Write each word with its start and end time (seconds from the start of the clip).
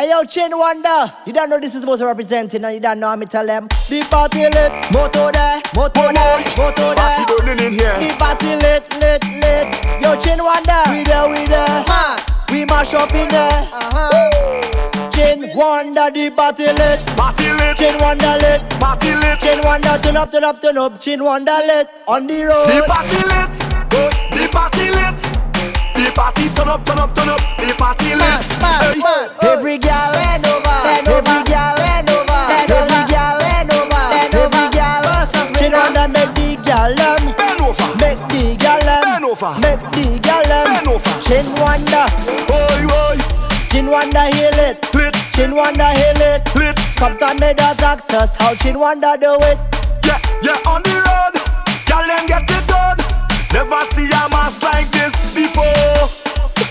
Hey 0.00 0.08
yo, 0.08 0.24
Chin 0.24 0.50
Wonder, 0.56 1.12
you 1.26 1.32
don't 1.34 1.50
know 1.50 1.60
this 1.60 1.74
is 1.74 1.82
supposed 1.82 2.00
to 2.00 2.06
represent 2.06 2.54
it, 2.54 2.64
and 2.64 2.72
you 2.72 2.80
don't 2.80 3.00
know 3.00 3.08
how 3.08 3.16
me 3.16 3.26
tell 3.26 3.44
them. 3.44 3.68
The 3.68 4.00
party 4.08 4.48
lit, 4.48 4.72
moto 4.90 5.28
there, 5.30 5.60
moto 5.76 6.08
there, 6.08 6.40
moto 6.56 6.94
there. 6.96 7.26
Burning 7.28 7.66
in 7.66 7.72
here. 7.74 7.92
The 8.00 8.08
party 8.16 8.56
lit, 8.56 8.80
lit, 8.96 9.20
lit. 9.44 9.68
Yo, 10.00 10.16
Chin 10.16 10.42
Wonder, 10.42 10.80
we 10.88 11.04
there, 11.04 11.28
we 11.28 11.44
there. 11.44 11.84
Man, 11.84 12.18
we 12.48 12.64
mash 12.64 12.94
up 12.94 13.12
in 13.12 13.28
there. 13.28 13.68
Uh-huh. 13.70 15.10
Chin 15.10 15.52
Wonder, 15.54 16.08
the 16.08 16.30
party 16.34 16.64
lit. 16.64 16.98
Party 17.14 17.52
lit. 17.52 17.76
Chin 17.76 18.00
Wonder 18.00 18.38
lit. 18.40 18.62
Party 18.80 19.14
lit. 19.16 19.38
Chin 19.38 19.60
Wonder, 19.62 19.98
turn 20.00 20.16
up, 20.16 20.32
turn 20.32 20.44
up, 20.44 20.62
turn 20.62 20.78
up. 20.78 20.98
Chin 20.98 21.22
Wonder 21.22 21.60
lit 21.66 21.90
on 22.08 22.26
the 22.26 22.42
road. 22.44 22.68
The 22.72 22.84
party 22.88 23.20
lit. 23.28 23.52
The 24.32 24.48
party 24.50 24.90
lit. 24.96 25.29
The 26.00 26.10
party 26.16 26.48
turn 26.56 26.68
up, 26.68 26.84
turn 26.84 26.98
up, 26.98 27.14
turn 27.14 27.28
up. 27.28 27.40
The 27.60 27.74
party 27.76 28.14
lit. 28.16 28.24
Man, 28.24 28.40
man, 28.64 28.80
Hey. 28.80 28.98
man. 29.04 29.28
Every 29.42 29.76
girl 29.78 30.08
bend 30.16 30.46
over, 30.46 30.76
bend 30.84 31.08
over. 31.08 31.20
Every 31.20 31.40
girl 31.52 31.74
bend 31.76 32.10
over, 32.10 32.40
bend 32.50 32.70
over. 32.72 32.88
Every 32.88 33.02
girl 33.12 33.34
bend 33.40 33.70
over, 33.70 34.04
bend 34.12 34.34
over. 34.34 34.48
Every 34.48 34.66
girl. 34.72 35.04
Chin 35.60 35.72
Wonder 35.76 36.08
make 36.08 36.32
the 36.34 36.48
girl 36.64 36.90
them. 36.96 37.22
Bend 37.36 37.60
over. 37.60 37.88
Make 38.00 38.22
the 38.32 38.42
girl 38.56 38.80
them. 38.88 39.02
Bend 39.04 39.24
over. 39.28 39.52
Make 39.60 39.82
the 39.92 40.04
girl 40.24 40.44
them. 40.48 40.66
Bend 40.72 40.88
over. 40.88 41.14
Chin 41.26 41.46
Wonder, 41.60 42.06
Oi, 42.48 42.82
oi. 42.88 43.16
Chin 43.70 43.86
Wonder 43.92 44.24
heal 44.34 44.58
it. 44.68 44.76
Lit. 44.94 45.14
Chin 45.36 45.52
Wonder 45.54 45.90
heal 46.00 46.20
it. 46.32 46.42
Lit. 46.56 46.76
Sometimes 46.96 47.40
me 47.40 47.52
that 47.60 47.80
ask 47.84 48.08
us 48.14 48.36
how 48.36 48.54
Chin 48.56 48.78
Wonder 48.78 49.14
do 49.20 49.36
it. 49.50 49.58
Yeah, 50.04 50.18
yeah, 50.42 50.58
on 50.72 50.80
the 50.82 50.96
road. 50.96 51.34
Girl, 51.86 52.04
them 52.08 52.24
get 52.26 52.48
it 52.48 52.66
done. 52.66 52.99
Never 53.52 53.80
see 53.92 54.06
a 54.06 54.22
mass 54.30 54.62
like 54.62 54.90
this 54.90 55.34
before. 55.34 56.06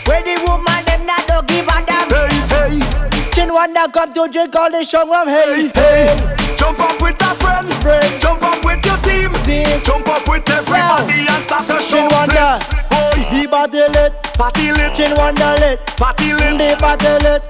When 0.08 0.24
the 0.26 0.36
woman 0.48 0.82
them 0.88 1.06
not 1.06 1.28
don't 1.28 1.48
give 1.48 1.68
a 1.68 1.78
damn. 1.86 2.10
Hey, 2.10 2.32
hey, 2.50 3.32
Chin 3.32 3.54
Wonder 3.54 3.86
come 3.94 4.14
to 4.14 4.28
drink 4.32 4.56
all 4.56 4.72
the 4.72 4.84
strong 4.84 5.10
rum. 5.10 5.28
hey, 5.28 5.68
Hey, 5.76 6.08
hey. 6.08 6.56
Jump 6.58 6.80
up 6.80 7.02
with 7.02 7.20
a 7.22 7.32
friend. 7.36 7.68
Friend. 7.84 8.22
Jump 8.22 8.44
up 8.44 8.64
with 8.64 8.84
your 8.86 8.98
team. 9.04 9.32
Team. 9.44 9.68
Jump 9.84 10.08
up 10.08 10.28
with 10.28 10.50
everybody 10.50 11.28
and 11.28 11.44
start 11.44 11.70
a 11.70 11.78
show. 11.84 12.00
Chin 12.00 12.08
Wonder, 12.16 12.58
Oi, 12.96 13.20
the 13.32 13.48
party 13.52 13.84
lit. 13.94 14.14
party 14.40 14.72
lit. 14.72 14.94
Chin 14.96 15.14
Wonder 15.16 15.54
lit. 15.60 15.80
Party 16.00 16.34
lit. 16.34 16.58
The 16.60 16.76
party 16.80 17.12
lit. 17.24 17.44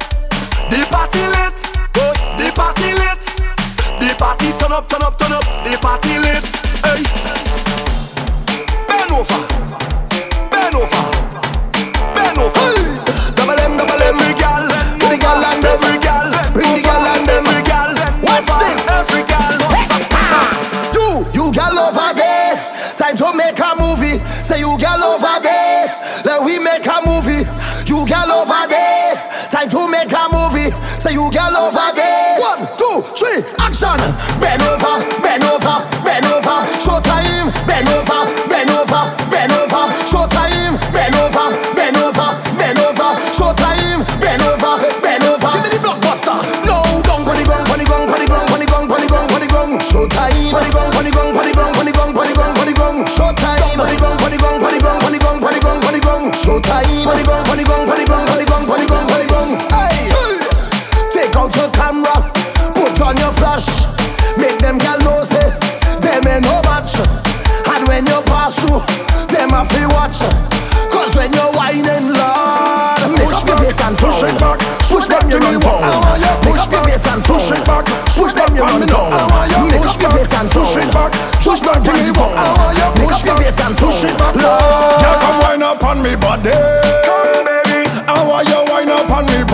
The 0.74 0.80
party 0.90 1.24
lit. 1.34 1.58
The 1.94 2.52
party 2.56 2.90
lit. 2.98 3.22
The 4.02 4.10
party 4.18 4.52
turn 4.58 4.72
up, 4.74 4.90
turn 4.90 5.04
up, 5.04 5.18
turn 5.18 5.34
up. 5.34 5.46
The 5.64 5.78
party 5.78 6.18
lit. 6.20 6.44
Hey. 6.84 7.49
Over. 9.20 9.48
Bend 10.50 10.76
over. 10.76 11.12
Bend 12.16 12.38
over. 12.38 12.79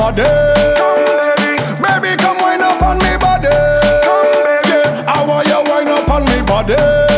Body. 0.06 0.22
Baby, 1.82 2.16
come 2.18 2.38
wind 2.38 2.62
up 2.62 2.82
on 2.84 2.98
me 3.00 3.18
body. 3.18 3.50
Yeah, 4.70 5.04
I 5.08 5.26
want 5.28 5.48
you 5.48 5.62
wind 5.72 5.90
up 5.90 6.10
on 6.10 6.26
me 6.26 6.42
body. 6.46 7.15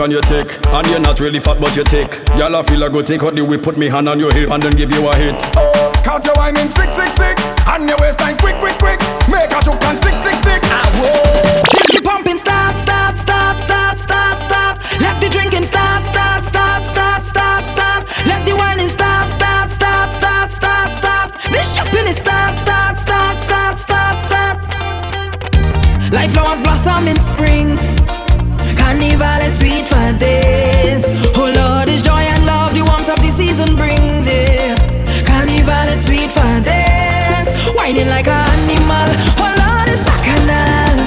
Love 0.00 0.08
how 0.08 0.12
you 0.12 0.20
talk 0.20 0.40
and 0.40 0.48
you 0.48 0.56
take 0.56 0.66
And 0.66 0.86
you're 0.88 1.00
not 1.00 1.20
really 1.20 1.40
fat 1.40 1.60
but 1.60 1.76
you 1.76 1.84
take 1.84 2.24
Girl, 2.36 2.56
I 2.56 2.62
feel 2.62 2.84
I 2.84 2.88
go 2.88 3.02
take 3.02 3.22
out 3.22 3.34
the 3.34 3.44
whip 3.44 3.62
Put 3.62 3.76
me 3.76 3.88
hand 3.88 4.08
on 4.08 4.18
your 4.18 4.32
hip 4.32 4.50
and 4.50 4.62
then 4.62 4.72
give 4.72 4.92
you 4.92 5.08
a 5.08 5.16
hit 5.16 5.36
Oh, 5.56 5.92
Cause 6.04 6.24
you 6.24 6.32
whining 6.36 6.68
sick, 6.68 6.92
sick, 6.92 7.12
sick 7.16 7.36
And 7.66 7.88
your 7.88 7.98
waistline 8.00 8.36
quick, 8.38 8.56
quick, 8.56 8.78
quick 8.78 9.00
Make 9.28 9.52
a 9.52 9.60
choke 9.62 9.82
and 9.84 9.96
stick, 9.96 10.14
stick, 10.14 10.36
stick 10.40 10.62
Ah, 10.64 10.88
whoa 10.96 11.62
Let 11.76 11.90
the 11.92 12.00
pumping 12.02 12.38
start, 12.38 12.76
start, 12.76 13.16
start, 13.16 13.56
start, 13.58 13.98
start, 13.98 14.40
start. 14.40 14.78
Let 15.00 15.20
the 15.20 15.28
drinking 15.28 15.64
start, 15.64 16.04
start, 16.06 16.44
start, 16.44 16.82
start, 16.84 17.22
start, 17.24 17.64
start. 17.64 18.06
Let 18.26 18.44
the 18.46 18.56
whining 18.56 18.88
start, 18.88 19.30
start, 19.30 19.70
start, 19.70 20.10
start, 20.10 20.50
start, 20.50 20.94
start. 20.94 21.32
This 21.50 21.76
jumping 21.76 22.06
is 22.06 22.18
start, 22.18 22.56
start, 22.56 22.96
start, 22.96 23.36
start, 23.38 23.78
start, 23.78 24.16
start. 24.20 24.58
Like 26.12 26.30
flowers 26.30 26.60
blossom 26.60 27.08
in 27.08 27.16
spring. 27.18 27.99
Carnival 28.90 29.38
and 29.46 29.56
sweet 29.56 29.86
for 29.86 30.18
days. 30.18 31.06
Oh 31.38 31.46
Lord, 31.46 31.88
it's 31.88 32.02
joy 32.02 32.26
and 32.26 32.44
love 32.44 32.74
the 32.74 32.82
warmth 32.82 33.08
of 33.08 33.22
the 33.22 33.30
season 33.30 33.76
brings. 33.76 34.26
Yeah. 34.26 34.74
Carnival 35.22 35.86
and 35.94 36.02
sweet 36.02 36.26
for 36.26 36.42
days. 36.58 37.46
Whining 37.70 38.10
like 38.10 38.26
an 38.26 38.42
animal. 38.50 39.08
Oh 39.38 39.46
Lord, 39.46 39.86
it's 39.86 40.02
bacchanal. 40.02 41.06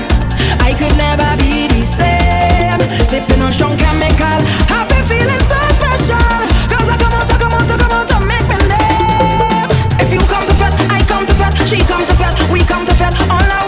I 0.63 0.71
could 0.79 0.95
never 0.95 1.27
be 1.43 1.67
the 1.75 1.83
same. 1.83 2.79
Sipping 3.03 3.43
on 3.43 3.51
strong 3.51 3.75
chemical. 3.75 4.39
I've 4.71 4.87
been 4.87 5.03
feeling 5.03 5.43
so 5.43 5.59
special. 5.75 6.39
Cause 6.71 6.87
I 6.87 6.95
come 6.95 7.19
out, 7.19 7.27
I 7.27 7.35
come 7.35 7.51
out, 7.51 7.67
I 7.67 7.75
come 7.75 7.91
out 7.99 8.07
me 8.23 8.39
name. 8.71 9.67
If 9.99 10.07
you 10.07 10.23
come 10.31 10.47
to 10.47 10.55
fed, 10.55 10.71
I 10.87 11.03
come 11.03 11.27
to 11.27 11.35
fed. 11.35 11.51
She 11.67 11.83
come 11.83 12.07
to 12.07 12.15
fed, 12.15 12.31
we 12.47 12.63
come 12.63 12.87
to 12.87 12.95
fed. 12.95 13.11
All 13.27 13.43
our 13.43 13.62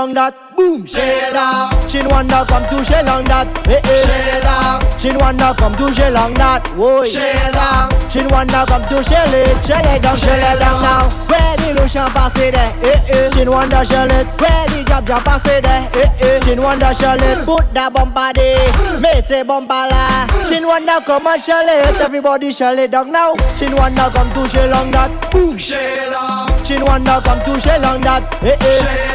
long 0.00 0.14
that. 0.14 0.34
Boom. 0.56 0.84
That 0.84 1.88
Chin 1.88 2.08
Wanda 2.08 2.44
come 2.48 2.64
toucher 2.64 3.04
long 3.04 3.24
that. 3.28 3.48
Hey 3.68 3.80
hey. 3.84 4.40
That 4.40 4.80
Chin 4.96 5.16
Wanda 5.18 5.52
come 5.52 5.74
toucher 5.76 6.10
long 6.10 6.32
that. 6.40 6.64
Whoa. 6.72 7.04
That 7.04 7.92
Chin 8.08 8.28
Wanda 8.32 8.64
come 8.64 8.84
toucher 8.88 9.20
it 9.28 9.60
Shell 9.60 9.84
it 9.84 10.00
down, 10.00 10.16
shell 10.16 10.40
it 10.40 10.56
down 10.56 10.80
now. 10.80 11.04
Where 11.28 11.56
the 11.60 11.76
lotion 11.76 12.08
pass 12.16 12.36
it 12.40 12.56
there. 12.56 12.72
Hey 12.80 12.96
hey. 13.04 13.28
Chin 13.32 13.50
Wanda 13.50 13.84
shell 13.84 14.08
it. 14.08 14.26
Where 14.40 14.64
the 14.72 14.84
drop 14.88 15.04
drop 15.04 15.24
pass 15.24 15.44
it 15.44 15.64
there. 15.64 15.84
Hey 15.92 16.08
hey. 16.16 16.40
Chin 16.48 16.62
Wanda 16.62 16.94
shell 16.96 17.20
it. 17.20 17.44
Put 17.44 17.68
that 17.76 17.92
bumper 17.92 18.32
there. 18.32 18.72
Mate 19.04 19.44
bumper 19.44 19.84
la 19.84 20.24
Chin 20.48 20.64
Wanda 20.64 21.00
come 21.04 21.28
and 21.28 21.40
shell 21.40 21.68
it. 21.68 22.00
Everybody 22.00 22.52
shell 22.52 22.78
it 22.78 22.90
down 22.90 23.12
now. 23.12 23.36
Chin 23.56 23.76
Wanda 23.76 24.08
come 24.08 24.32
toucher 24.32 24.64
long 24.68 24.90
that. 24.96 25.12
Boom. 25.28 25.56
That 25.60 26.64
Chin 26.64 26.84
Wanda 26.84 27.20
come 27.20 27.40
toucher 27.44 27.76
long 27.84 28.00
that. 28.00 28.24
Hey 28.40 28.56
hey 28.60 29.09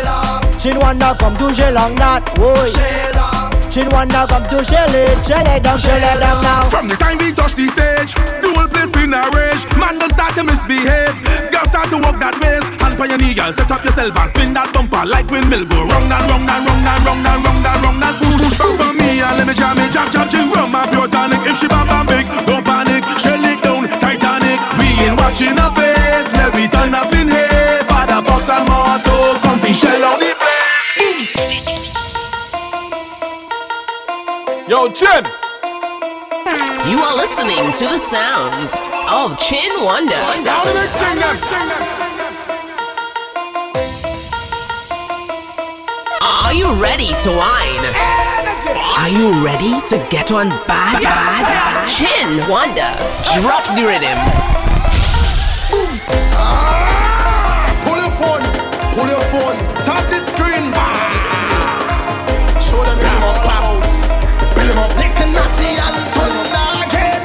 Chin 0.65 0.79
Wanda 0.79 1.13
come 1.19 1.37
to 1.37 1.53
shell 1.53 1.77
on 1.77 1.93
that, 2.01 2.25
boy. 2.33 2.73
Chin 3.69 3.85
Wanda 3.93 4.25
come 4.25 4.49
to 4.49 4.65
shell 4.65 4.89
it, 4.97 5.13
shell 5.21 5.45
it 5.45 5.61
down, 5.61 5.77
shell 5.77 5.93
it 5.93 6.17
down 6.17 6.41
now. 6.41 6.65
From 6.73 6.89
the 6.89 6.97
time 6.97 7.21
we 7.21 7.29
touch 7.37 7.53
the 7.53 7.69
stage, 7.69 8.17
the 8.41 8.49
whole 8.49 8.65
place 8.65 8.89
in 8.97 9.13
a 9.13 9.21
rage. 9.29 9.61
Man 9.77 10.01
don't 10.01 10.09
start 10.09 10.33
to 10.33 10.41
misbehave, 10.41 11.13
girls 11.53 11.69
start 11.69 11.93
to 11.93 12.01
walk 12.01 12.17
that 12.17 12.33
ways. 12.41 12.65
And 12.95 12.97
knee, 13.21 13.35
girl, 13.35 13.51
set 13.51 13.69
up 13.69 13.83
yourself 13.83 14.15
and 14.15 14.29
spin 14.31 14.55
that 14.55 14.71
bumper 14.71 15.03
like 15.03 15.27
windmill. 15.27 15.67
Go 15.67 15.83
round 15.83 16.07
and 16.07 16.25
round 16.31 16.47
and 16.47 16.63
round 16.63 16.87
and 16.87 17.01
round 17.03 17.27
and 17.27 17.41
round 17.43 17.65
and 17.67 17.79
round 17.83 18.01
and 18.01 18.15
swoosh 18.15 18.39
swoosh 18.39 18.55
back 18.55 18.71
for 18.79 18.91
me 18.95 19.19
and 19.19 19.35
let 19.35 19.45
me 19.45 19.53
jam 19.53 19.75
it, 19.83 19.91
jam 19.91 20.07
jam 20.15 20.25
chin 20.31 20.47
rum 20.55 20.71
my 20.71 20.87
pure 20.87 21.05
tonic. 21.11 21.43
If 21.43 21.59
she 21.59 21.67
bam 21.67 21.83
bam 21.91 22.07
big, 22.07 22.23
don't 22.47 22.63
panic, 22.63 22.94
Yo, 34.85 34.91
Chin! 34.91 35.25
You 36.87 36.99
are 36.99 37.15
listening 37.17 37.71
to 37.73 37.85
the 37.85 37.97
sounds 37.97 38.71
of 39.09 39.39
Chin 39.39 39.71
Wonder. 39.83 40.13
Are 46.21 46.53
you 46.53 46.71
ready 46.79 47.07
to 47.23 47.31
whine? 47.31 47.85
Are 48.99 49.09
you 49.09 49.43
ready 49.43 49.81
to 49.87 50.07
get 50.11 50.31
on 50.31 50.49
bad, 50.67 51.01
bad? 51.01 51.89
Chin 51.89 52.47
Wonder, 52.47 52.93
drop 53.41 53.65
the 53.75 53.87
rhythm. 53.87 54.19
Ah, 56.37 57.73
pull 57.85 57.97
your 57.97 58.11
phone, 58.21 58.45
pull 58.93 59.07
your 59.09 59.25
phone, 59.33 59.57
tap 59.83 60.07
the 60.11 60.19
screen. 60.19 61.34
Natty 65.35 65.69
and 65.75 65.97
thunder 66.15 66.67
again. 66.87 67.23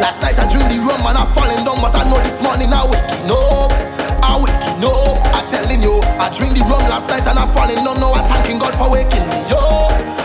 Last 0.00 0.22
night 0.22 0.38
I 0.38 0.46
drink 0.48 0.70
the 0.70 0.78
rum 0.80 1.02
and 1.04 1.18
I'm 1.18 1.28
falling 1.34 1.62
down, 1.66 1.78
but 1.82 1.94
I 1.98 2.04
know 2.08 2.20
this 2.22 2.40
morning 2.42 2.72
I 2.72 2.86
waking 2.86 3.30
up. 3.30 3.70
I 4.22 4.38
waking 4.40 4.84
up. 4.86 5.18
I 5.34 5.40
telling 5.50 5.82
you, 5.82 6.00
I 6.22 6.30
drink 6.32 6.54
the 6.56 6.62
rum 6.70 6.82
last 6.88 7.08
night 7.08 7.26
and 7.26 7.38
I'm 7.38 7.48
falling 7.50 7.82
down. 7.84 7.98
Now 8.00 8.12
I 8.14 8.22
thanking 8.26 8.58
God 8.58 8.74
for 8.78 8.90
waking 8.90 9.26
me 9.28 9.40
up. 9.52 10.19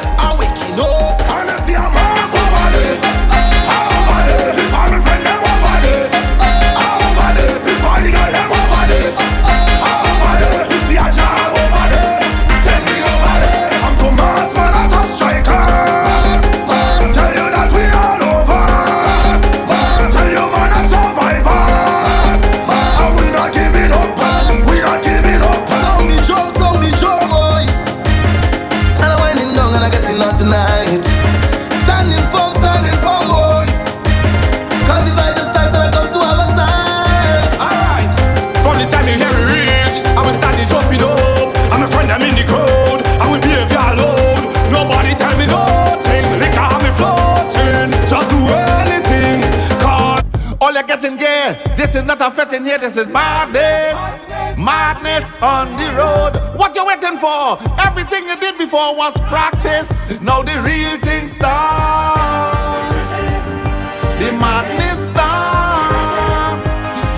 getting 50.86 51.18
gay. 51.18 51.56
This 51.76 51.96
is 51.96 52.04
not 52.04 52.22
a 52.22 52.32
fit 52.32 52.54
in 52.54 52.64
here, 52.64 52.78
this 52.78 52.98
is 52.98 53.08
madness. 53.08 54.26
Madness 54.58 55.26
on 55.42 55.68
the 55.78 55.90
road. 55.98 56.58
What 56.58 56.76
you 56.76 56.86
waiting 56.86 57.18
for? 57.18 57.58
Everything 57.80 58.26
you 58.26 58.38
did 58.38 58.58
before 58.58 58.96
was 58.96 59.14
practice. 59.28 59.92
Now 60.22 60.42
the 60.42 60.62
real 60.62 60.98
thing 61.00 61.28
starts. 61.28 62.94
The 64.20 64.32
madness 64.32 65.00
starts. 65.12 66.64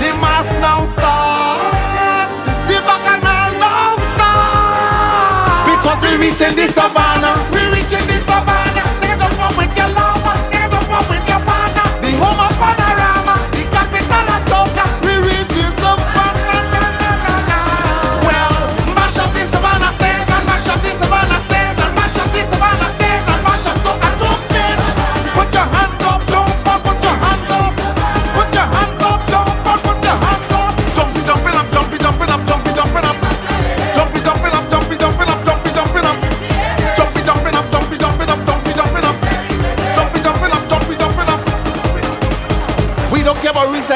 The 0.01 0.11
mass 0.23 0.47
now 0.63 0.83
starts. 0.95 2.33
The 2.69 2.77
bacchanal 2.87 3.51
now 3.59 3.97
starts. 4.13 5.67
Because 5.69 5.97
we're 6.01 6.19
reaching 6.19 6.55
the 6.55 6.67
savannah. 6.67 7.35
We're 7.51 7.71
reaching 7.73 8.05
the 8.07 8.17
savannah. 8.25 8.86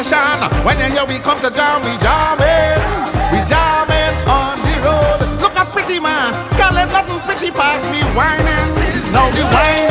session. 0.03 0.65
When 0.65 0.77
you 0.79 0.85
hear 0.85 1.05
we 1.05 1.17
come 1.19 1.39
to 1.41 1.49
jam, 1.51 1.81
we 1.81 1.93
jamming, 1.97 2.81
we 3.31 3.39
jamming 3.47 4.15
on 4.27 4.57
the 4.65 4.75
road. 4.85 5.41
Look 5.41 5.55
at 5.55 5.67
pretty 5.71 5.99
man, 5.99 6.33
girl, 6.57 6.77
it's 6.77 6.91
nothing 6.91 7.19
pretty 7.21 7.51
fast. 7.51 7.85
me 7.91 8.01
whining, 8.15 8.73
now 9.13 9.27
we 9.33 9.43
whining. 9.53 9.90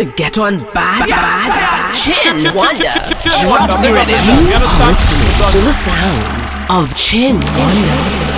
to 0.00 0.06
get 0.16 0.38
on 0.38 0.56
bad, 0.72 1.06
bad, 1.10 1.10
bad 1.10 1.94
Chin 1.94 2.54
Wonder. 2.54 2.84
Drop 3.42 3.68
the 3.82 3.92
rhythm. 3.92 4.48
You 4.48 4.54
are 4.54 4.88
listening 4.88 5.50
to 5.50 5.58
the 5.58 5.72
sounds 5.72 6.56
of 6.70 6.96
Chin 6.96 7.34
Wonder. 7.58 8.29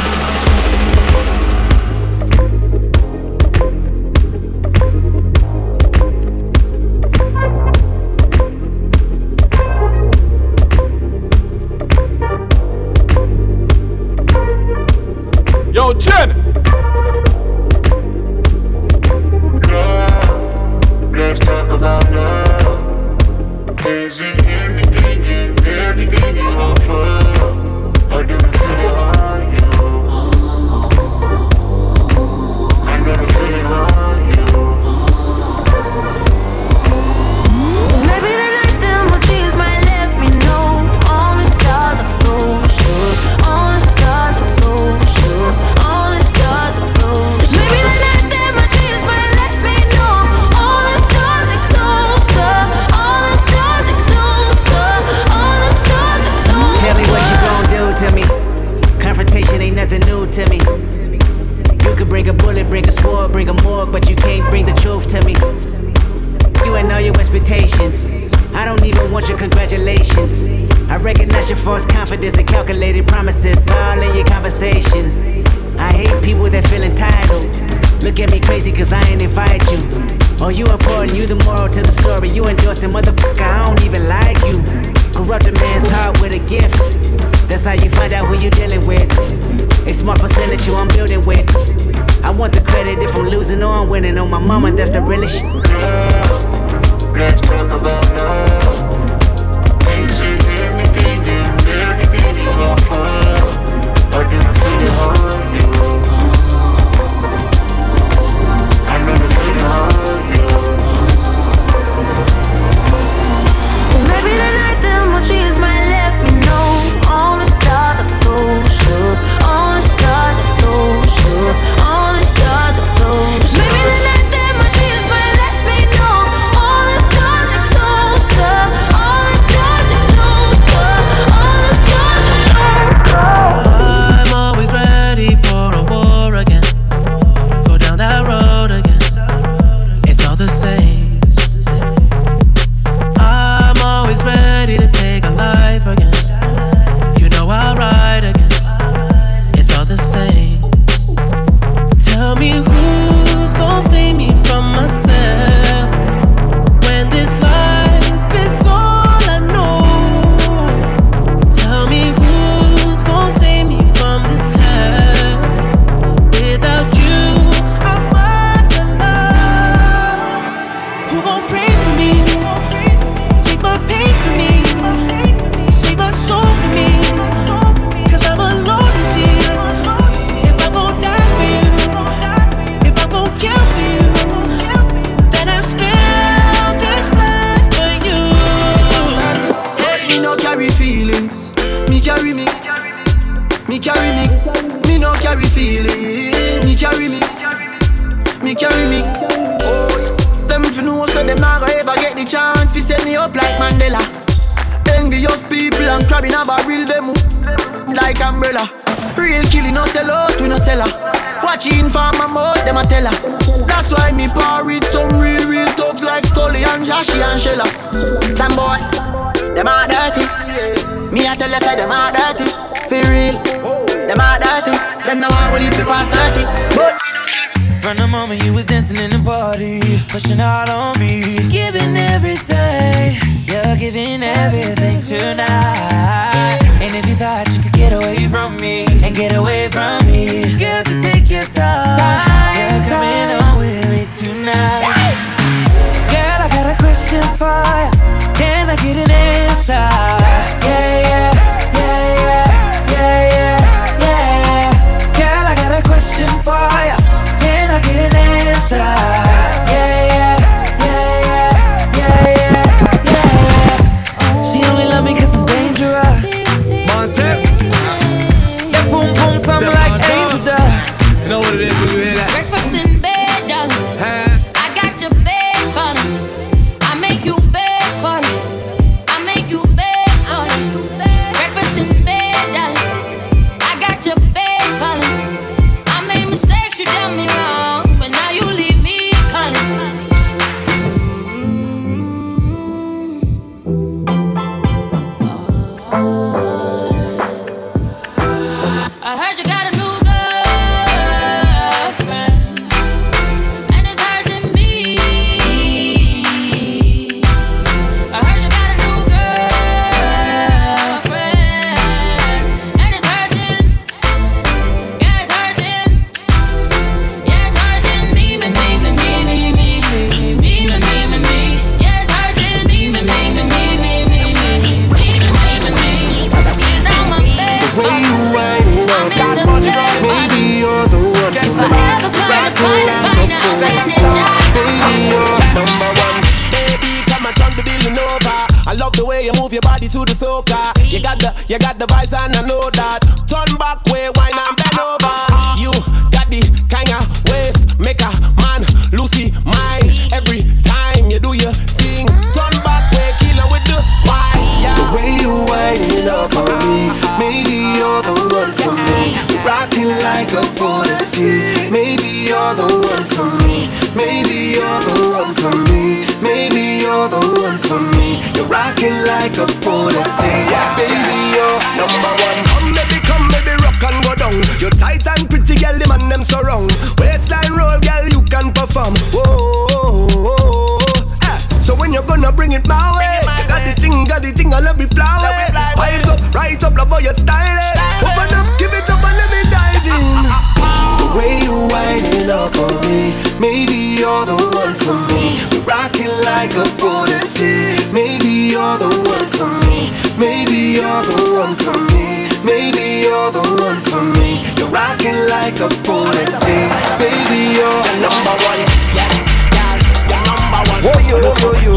For 394.85 394.99
me. 395.15 395.39
Rocking 395.65 396.13
like 396.27 396.55
a 396.59 396.67
policy. 396.83 397.79
Maybe 397.93 398.51
you're 398.53 398.79
the 398.79 398.91
one 399.07 399.29
for 399.39 399.51
me. 399.67 399.91
Maybe 400.19 400.77
you're 400.79 401.03
the 401.07 401.19
one 401.39 401.55
for 401.57 401.79
me. 401.95 402.29
Maybe 402.45 403.07
you're 403.07 403.31
the 403.31 403.45
one 403.63 403.81
for 403.87 404.03
me. 404.19 404.43
You're 404.59 404.69
rocking 404.69 405.19
like 405.31 405.59
a 405.61 405.69
policy. 405.87 406.59
Baby, 406.99 407.55
you're 407.59 407.83
number 408.03 408.35
one. 408.51 408.63
Yes, 408.99 409.27
girl, 409.55 409.79
you're 410.11 410.23
number 410.27 410.61
one. 410.67 410.81
Oh 410.91 410.99
yo 411.11 411.17
yo 411.23 411.51
yo. 411.63 411.75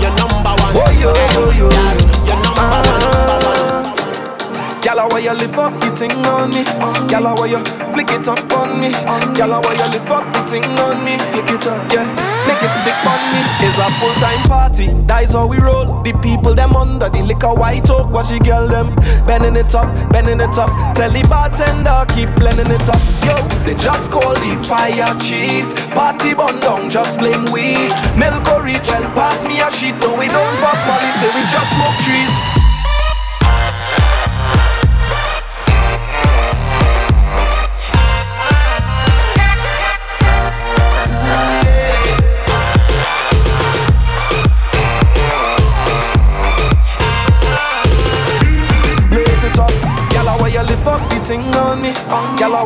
You're 0.00 0.14
number 0.16 0.52
one. 0.64 0.72
Oh 0.80 0.90
yo 1.02 1.12
yo 1.34 1.44
yo. 1.52 1.68
You're 2.24 2.40
number 2.40 2.64
one. 2.64 3.27
Gyal, 4.82 5.10
why 5.10 5.18
you 5.18 5.32
lift 5.32 5.58
up 5.58 5.78
the 5.80 5.90
thing 5.94 6.12
on 6.12 6.50
me? 6.50 6.64
Gyal, 7.10 7.36
why 7.36 7.46
you 7.46 7.58
flick 7.92 8.10
it 8.10 8.28
up 8.28 8.52
on 8.52 8.80
me? 8.80 8.90
Gyal, 9.34 9.62
why 9.62 9.74
you 9.74 9.88
lift 9.92 10.10
up 10.10 10.24
the 10.32 10.46
thing 10.50 10.64
on 10.64 11.04
me? 11.04 11.18
Flick 11.32 11.50
it 11.50 11.66
up, 11.66 11.92
yeah. 11.92 12.06
Make 12.46 12.62
it 12.62 12.72
stick 12.72 12.96
on 13.04 13.20
me. 13.34 13.40
It's 13.66 13.76
a 13.76 13.90
full 14.00 14.14
time 14.22 14.42
party. 14.48 14.88
That 15.06 15.24
is 15.24 15.32
how 15.34 15.46
we 15.46 15.58
roll. 15.58 16.02
The 16.02 16.12
people 16.22 16.54
them 16.54 16.76
under 16.76 17.08
the 17.08 17.22
liquor 17.22 17.52
white 17.52 17.90
oak. 17.90 18.10
Watch 18.10 18.30
the 18.30 18.38
girl 18.38 18.68
them 18.68 18.94
bending 19.26 19.56
it 19.56 19.74
up, 19.74 19.86
bending 20.10 20.40
it 20.40 20.56
up. 20.56 20.70
Tell 20.94 21.10
the 21.10 21.26
bartender 21.28 22.06
keep 22.14 22.32
blending 22.36 22.70
it 22.70 22.88
up. 22.88 23.00
Yo, 23.26 23.36
they 23.66 23.74
just 23.74 24.10
call 24.10 24.32
the 24.32 24.56
fire 24.64 25.12
chief. 25.20 25.68
Party 25.92 26.32
bun 26.34 26.60
down, 26.60 26.88
just 26.88 27.18
blame 27.18 27.44
we. 27.52 27.76
Milk 28.16 28.48
or 28.48 28.64
rich, 28.64 28.88
well 28.88 29.04
pass 29.12 29.44
me 29.44 29.60
a 29.60 29.68
sheet. 29.70 29.98
No, 30.00 30.16
we 30.16 30.28
don't 30.28 30.56
pop 30.62 30.78
molly, 30.88 31.12
say 31.20 31.28
we 31.34 31.42
just 31.52 31.68
smoke 31.76 31.98
trees. 32.00 32.57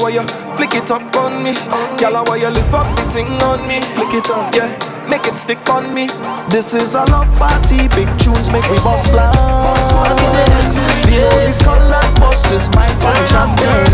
Gyal, 0.02 0.10
why 0.10 0.10
you 0.10 0.56
flick 0.56 0.74
it 0.74 0.90
up 0.90 1.14
on 1.14 1.42
me? 1.44 1.52
Gyal, 1.96 2.26
why 2.26 2.36
you 2.36 2.48
lift 2.48 2.74
up 2.74 2.96
the 2.96 3.08
thing 3.08 3.28
on 3.42 3.66
me? 3.68 3.80
Flick 3.94 4.14
it 4.14 4.30
up, 4.30 4.54
yeah. 4.54 4.76
Make 5.08 5.26
it 5.26 5.36
stick 5.36 5.68
on 5.68 5.94
me. 5.94 6.08
This 6.50 6.74
is 6.74 6.94
a 6.94 7.04
love 7.04 7.28
party. 7.38 7.88
Big 7.88 8.08
tunes 8.18 8.50
make 8.50 8.68
me 8.70 8.78
bust 8.82 9.10
blanks. 9.10 9.92
The 11.06 11.28
only 11.32 11.52
skull 11.52 11.78
and 11.78 12.20
bus 12.20 12.50
is 12.50 12.68
mine 12.74 12.96
for 12.98 13.12
the 13.14 13.26
champagne. 13.26 13.92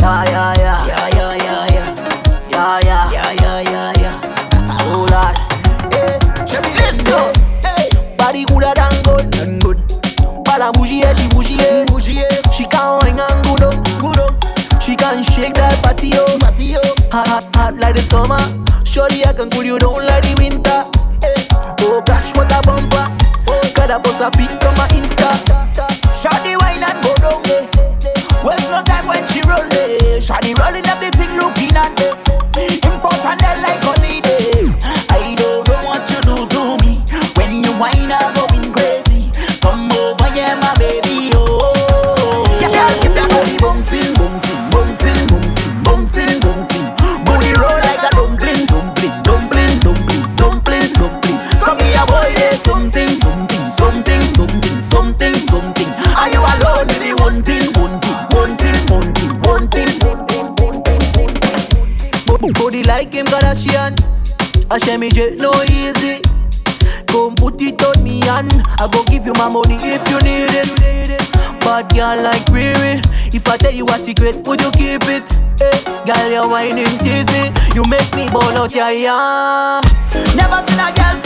Yeah, 0.00 0.24
yeah, 0.24 0.54
yeah, 0.58 0.86
yeah. 0.88 1.08
Yeah, 1.14 1.34
yeah. 1.34 1.88
Yeah, 2.50 2.80
yeah, 2.82 3.32
yeah, 3.40 3.60
yeah. 3.60 3.77
Body, 15.98 16.76
oh. 16.76 16.94
Hot, 17.10 17.48
hot, 17.54 17.74
like 17.76 17.94
the 17.94 18.02
summer. 18.02 18.38
Surely 18.84 19.24
I 19.24 19.32
can 19.32 19.50
cool 19.50 19.64
you 19.64 19.78
down 19.78 20.04
like 20.06 20.22
the 20.22 20.34
winter. 20.38 20.84
Hey. 21.22 21.46
Oh 21.80 22.02
gosh, 22.04 22.34
what 22.36 22.52
a 22.52 22.60
bumper. 22.66 23.16
Oh, 23.46 23.72
gotta 23.74 23.98
post 24.00 24.20
a 24.20 24.30
pic 24.30 24.57
out 78.68 78.74
your 78.74 78.90
yeah. 78.90 79.80
Never 80.36 80.66
seen 80.66 80.80
a 80.80 80.92
girl 80.92 81.17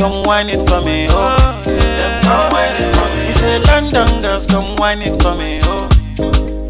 come 0.00 0.22
wine 0.24 0.48
it 0.48 0.66
for 0.66 0.80
me. 0.80 1.06
Oh, 1.10 1.62
yeah. 1.66 2.20
Come 2.22 2.52
wine 2.52 2.74
it 2.80 2.96
for 2.96 3.08
me. 3.14 3.26
He 3.26 3.32
said, 3.34 3.66
London 3.66 4.22
girls, 4.22 4.46
come 4.46 4.74
wine 4.76 5.02
it 5.02 5.20
for 5.22 5.34
me. 5.36 5.60
Oh, 5.64 5.88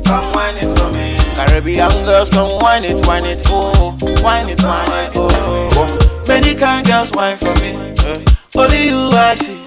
come 0.05 0.33
wine 0.35 0.57
it 0.57 0.71
for 0.77 0.90
me. 0.90 1.16
Caribbean 1.37 1.90
girls, 2.05 2.29
come 2.31 2.59
wine 2.61 2.85
it, 2.85 3.07
wine 3.07 3.25
it, 3.25 3.43
oh, 3.47 3.97
wine 4.25 4.49
it, 4.49 4.61
wine 4.64 5.07
it, 5.07 5.12
oh. 5.14 5.31
oh. 5.79 6.25
Many 6.27 6.57
kind 6.57 6.85
girls 6.85 7.12
wine 7.12 7.37
for 7.37 7.55
me. 7.62 7.71
eh. 8.05 8.25
Only 8.57 8.85
you 8.88 9.11
I 9.12 9.35
see. 9.35 9.62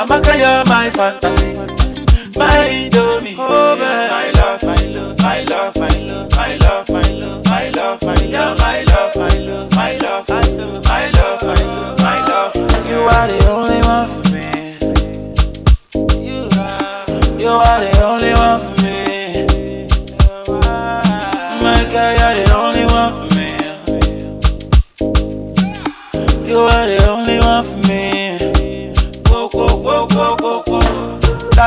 I'm 0.00 0.10
a 0.10 0.18
you're 0.36 0.64
my 0.66 0.90
fantasy. 0.90 1.54
My 2.36 2.88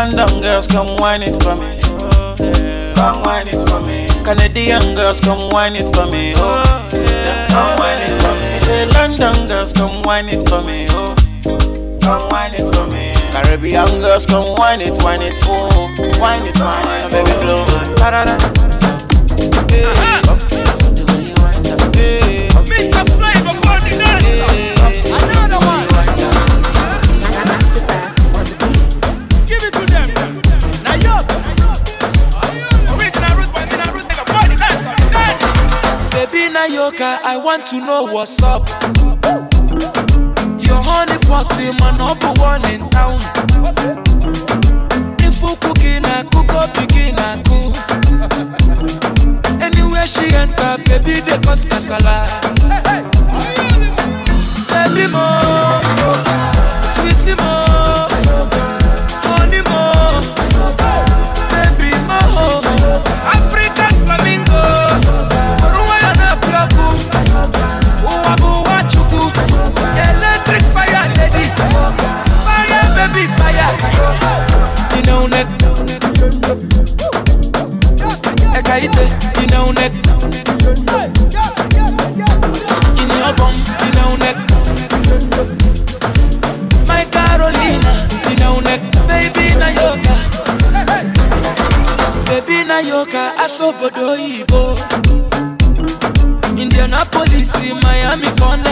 London 0.01 0.41
girls, 0.41 0.65
come 0.65 0.97
wine 0.97 1.21
it 1.21 1.37
for 1.43 1.55
me. 1.55 1.79
Come 2.95 3.21
wine 3.21 3.47
it 3.47 3.69
for 3.69 3.79
me. 3.81 4.07
Canadian 4.23 4.95
girls, 4.95 5.19
come 5.19 5.51
wine 5.51 5.75
it 5.75 5.95
for 5.95 6.07
me. 6.07 6.33
Oh, 6.37 6.89
yeah. 6.91 7.45
Come 7.47 7.77
wine 7.77 8.01
it 8.01 8.19
for 8.23 8.33
me. 8.33 8.57
Say 8.57 8.87
London 8.87 9.47
girls, 9.47 9.73
come 9.73 10.01
wine 10.01 10.27
it 10.27 10.49
for 10.49 10.63
me. 10.63 10.87
Oh, 10.89 11.15
come 12.01 12.27
wine 12.29 12.55
it 12.55 12.73
for 12.73 12.87
me. 12.87 13.13
Caribbean 13.31 14.01
girls, 14.01 14.25
come 14.25 14.57
wine 14.57 14.81
it, 14.81 14.97
wine 15.03 15.21
it, 15.21 15.37
oh, 15.43 15.69
wine 16.19 16.47
it, 16.47 16.59
wine 16.59 16.87
it, 16.87 17.05
oh. 17.05 17.11
baby, 17.11 17.31
blow. 17.45 17.91
Yoga, 36.91 37.19
I 37.23 37.37
want 37.37 37.65
to 37.67 37.77
know 37.79 38.03
what's 38.03 38.41
up. 38.43 38.67
Your 40.61 40.81
honey 40.81 41.17
pot 41.19 41.57
is 41.59 41.79
my 41.79 41.95
number 41.97 42.33
one 42.41 42.65
in 42.69 42.89
town. 42.89 43.21
If 45.19 45.41
you 45.41 45.55
cooking, 45.61 46.03
I 46.03 46.23
cook 46.23 46.49
up, 46.49 46.73
begin, 46.73 47.15
I 47.17 47.41
cook. 47.47 47.75
Anywhere 49.61 50.05
she 50.05 50.33
enter, 50.35 50.77
baby, 50.83 51.21
they 51.21 51.37
cause 51.39 51.65
kasala. 51.65 52.27
Baby, 54.67 55.07
more. 55.13 55.40
Lagos 93.51 93.59
obodo 93.75 94.11
oyibo 94.11 94.75
Indianapolis 96.57 97.51
Miami 97.83 98.27
kan 98.39 98.63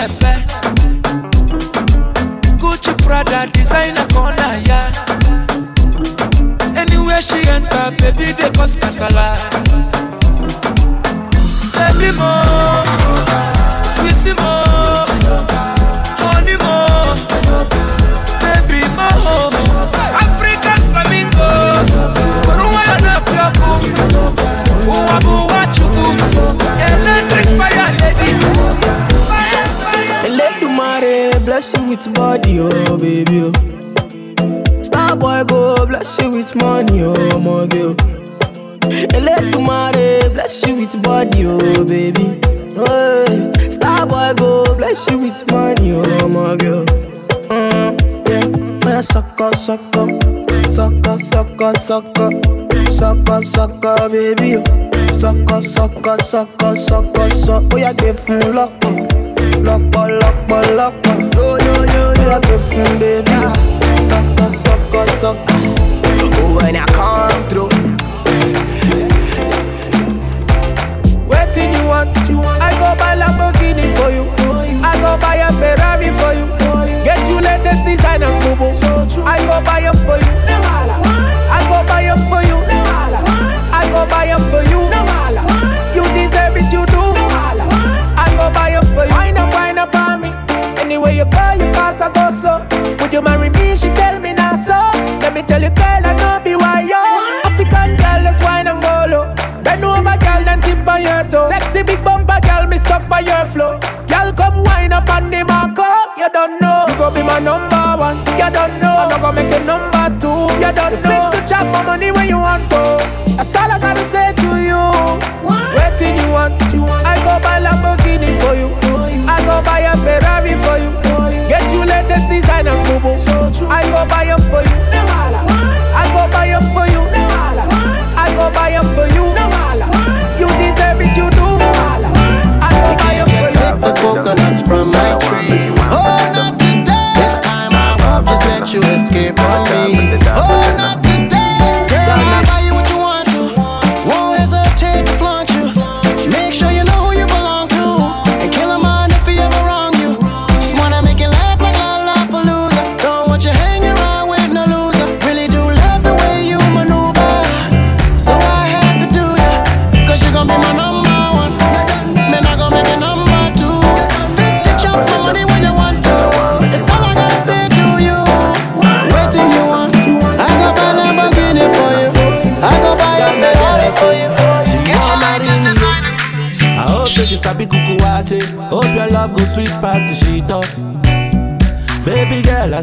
Gucci 2.58 2.94
Prada 3.04 3.46
designer 3.52 4.06
kan 4.08 4.36
na 4.38 4.56
anywhere 6.80 7.22
she 7.22 7.40
enter 7.50 7.92
baby 8.00 8.32
dey 8.40 8.52
cause 8.56 8.78
kasala. 8.78 9.36
Baby 11.76 12.12
mo. 12.18 13.49
party, 32.58 32.60
oh 32.60 32.98
baby, 32.98 33.42
oh. 33.42 33.52
oh, 33.52 34.36
oh. 34.40 34.42
oh 34.42 34.80
eh, 34.80 34.84
star 34.84 35.16
boy 35.16 35.44
go 35.46 35.86
bless 35.86 36.20
you 36.22 36.30
with 36.32 36.56
money, 36.56 37.02
oh 37.04 37.40
my 37.40 37.68
girl. 37.68 37.96
Ele 39.14 39.52
tomare 39.52 40.30
bless 40.34 40.66
you 40.68 40.76
with 40.76 41.02
body, 41.04 41.46
oh 41.46 41.86
baby. 41.86 42.40
Hey. 42.76 43.70
Star 43.70 44.06
boy 44.08 44.34
go 44.38 44.76
bless 44.76 45.10
you 45.12 45.20
with 45.20 45.52
money, 45.52 45.92
oh 45.94 46.28
my 46.30 46.56
girl. 46.58 46.86
Mm, 47.50 48.30
yeah, 48.30 48.46
when 48.86 48.98
I 48.98 49.02
suck 49.02 49.40
up, 49.42 49.56
suck 49.56 49.80
up. 49.98 50.10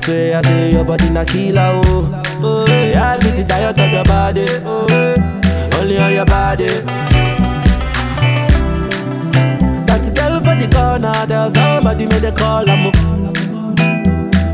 Say 0.07 0.33
I 0.35 0.41
say 0.41 0.71
your 0.71 0.85
body 0.85 1.11
na 1.11 1.25
killer, 1.25 1.83
oh. 1.85 2.23
oh 2.41 2.65
yeah, 2.69 3.15
I 3.15 3.19
get 3.19 3.49
die 3.49 3.65
out 3.65 3.81
of 3.81 3.91
your 3.91 4.05
body, 4.05 4.47
oh. 4.65 4.87
Only 5.81 5.99
on 5.99 6.13
your 6.13 6.25
body. 6.25 6.69
That 9.83 10.07
girl 10.15 10.39
for 10.39 10.55
the 10.55 10.69
corner, 10.73 11.27
there's 11.27 11.55
somebody 11.55 12.07
made 12.07 12.25
a 12.25 12.31
call, 12.31 12.71
I'm 12.71 12.85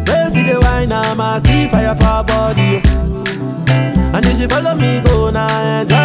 Where 0.07 0.31
see 0.31 0.43
the 0.43 0.59
wine, 0.62 0.91
I'm 0.91 1.21
a 1.21 1.38
see 1.38 1.69
fire 1.69 1.95
for 1.97 2.25
body. 2.25 2.81
Oh. 2.87 3.23
And 4.15 4.25
if 4.25 4.38
she 4.38 4.47
follow 4.47 4.75
me, 4.75 5.03
go 5.03 5.29
now, 5.29 5.81
enjoy 5.83 6.02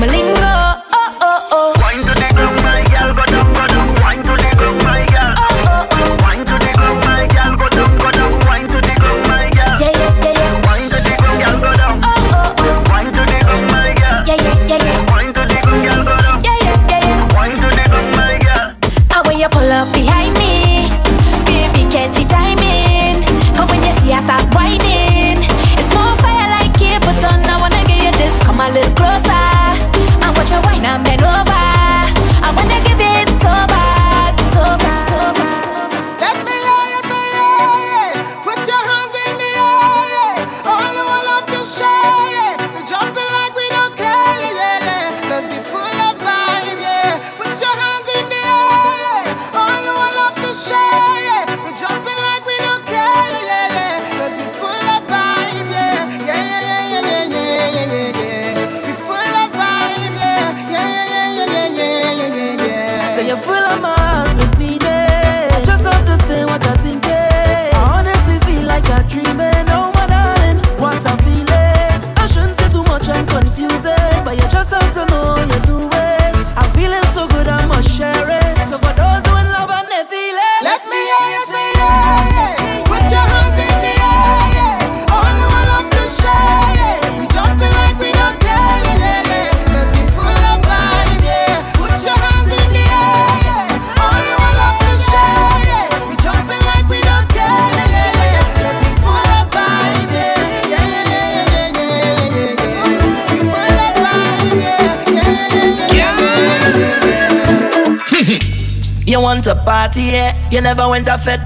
my 0.00 0.15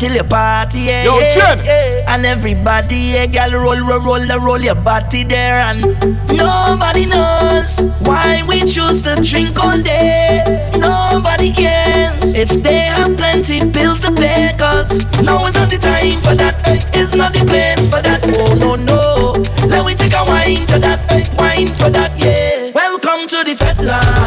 till 0.01 0.14
you 0.16 0.24
party, 0.24 0.88
yeah? 0.88 1.05
Yo, 1.05 1.18
yeah, 1.20 1.62
yeah. 1.62 2.14
And 2.14 2.24
everybody, 2.24 3.12
yeah, 3.14 3.26
girl, 3.26 3.61
roll, 3.61 3.76
roll, 3.86 4.01
roll, 4.01 4.26
roll, 4.26 4.40
roll 4.40 4.59
your 4.59 4.74
body 4.74 5.22
there, 5.24 5.61
and 5.68 5.84
nobody 6.32 7.05
knows 7.07 7.86
why 8.01 8.42
we 8.48 8.61
choose 8.64 9.03
to 9.03 9.14
drink 9.22 9.61
all 9.62 9.78
day. 9.80 10.40
Nobody 10.80 11.53
cares 11.53 12.34
if 12.34 12.48
they 12.64 12.88
have 12.96 13.14
plenty 13.16 13.61
bills 13.64 14.01
to 14.01 14.12
pay, 14.12 14.51
cause 14.59 15.05
now 15.22 15.44
is 15.46 15.55
not 15.55 15.68
the 15.68 15.76
time 15.78 16.16
for 16.24 16.34
that. 16.34 16.57
It's 16.96 17.14
not 17.14 17.34
the 17.34 17.44
place 17.44 17.84
for 17.92 18.01
that. 18.01 18.24
Oh 18.40 18.55
no 18.57 18.74
no, 18.76 19.32
let 19.68 19.84
me 19.84 19.94
take 19.94 20.14
a 20.16 20.24
wine 20.24 20.64
to 20.72 20.78
that, 20.80 21.05
wine 21.36 21.68
for 21.68 21.90
that, 21.90 22.16
yeah. 22.16 22.72
Welcome 22.74 23.28
to 23.28 23.44
the 23.44 23.55
fed 23.55 23.84
land. 23.84 24.20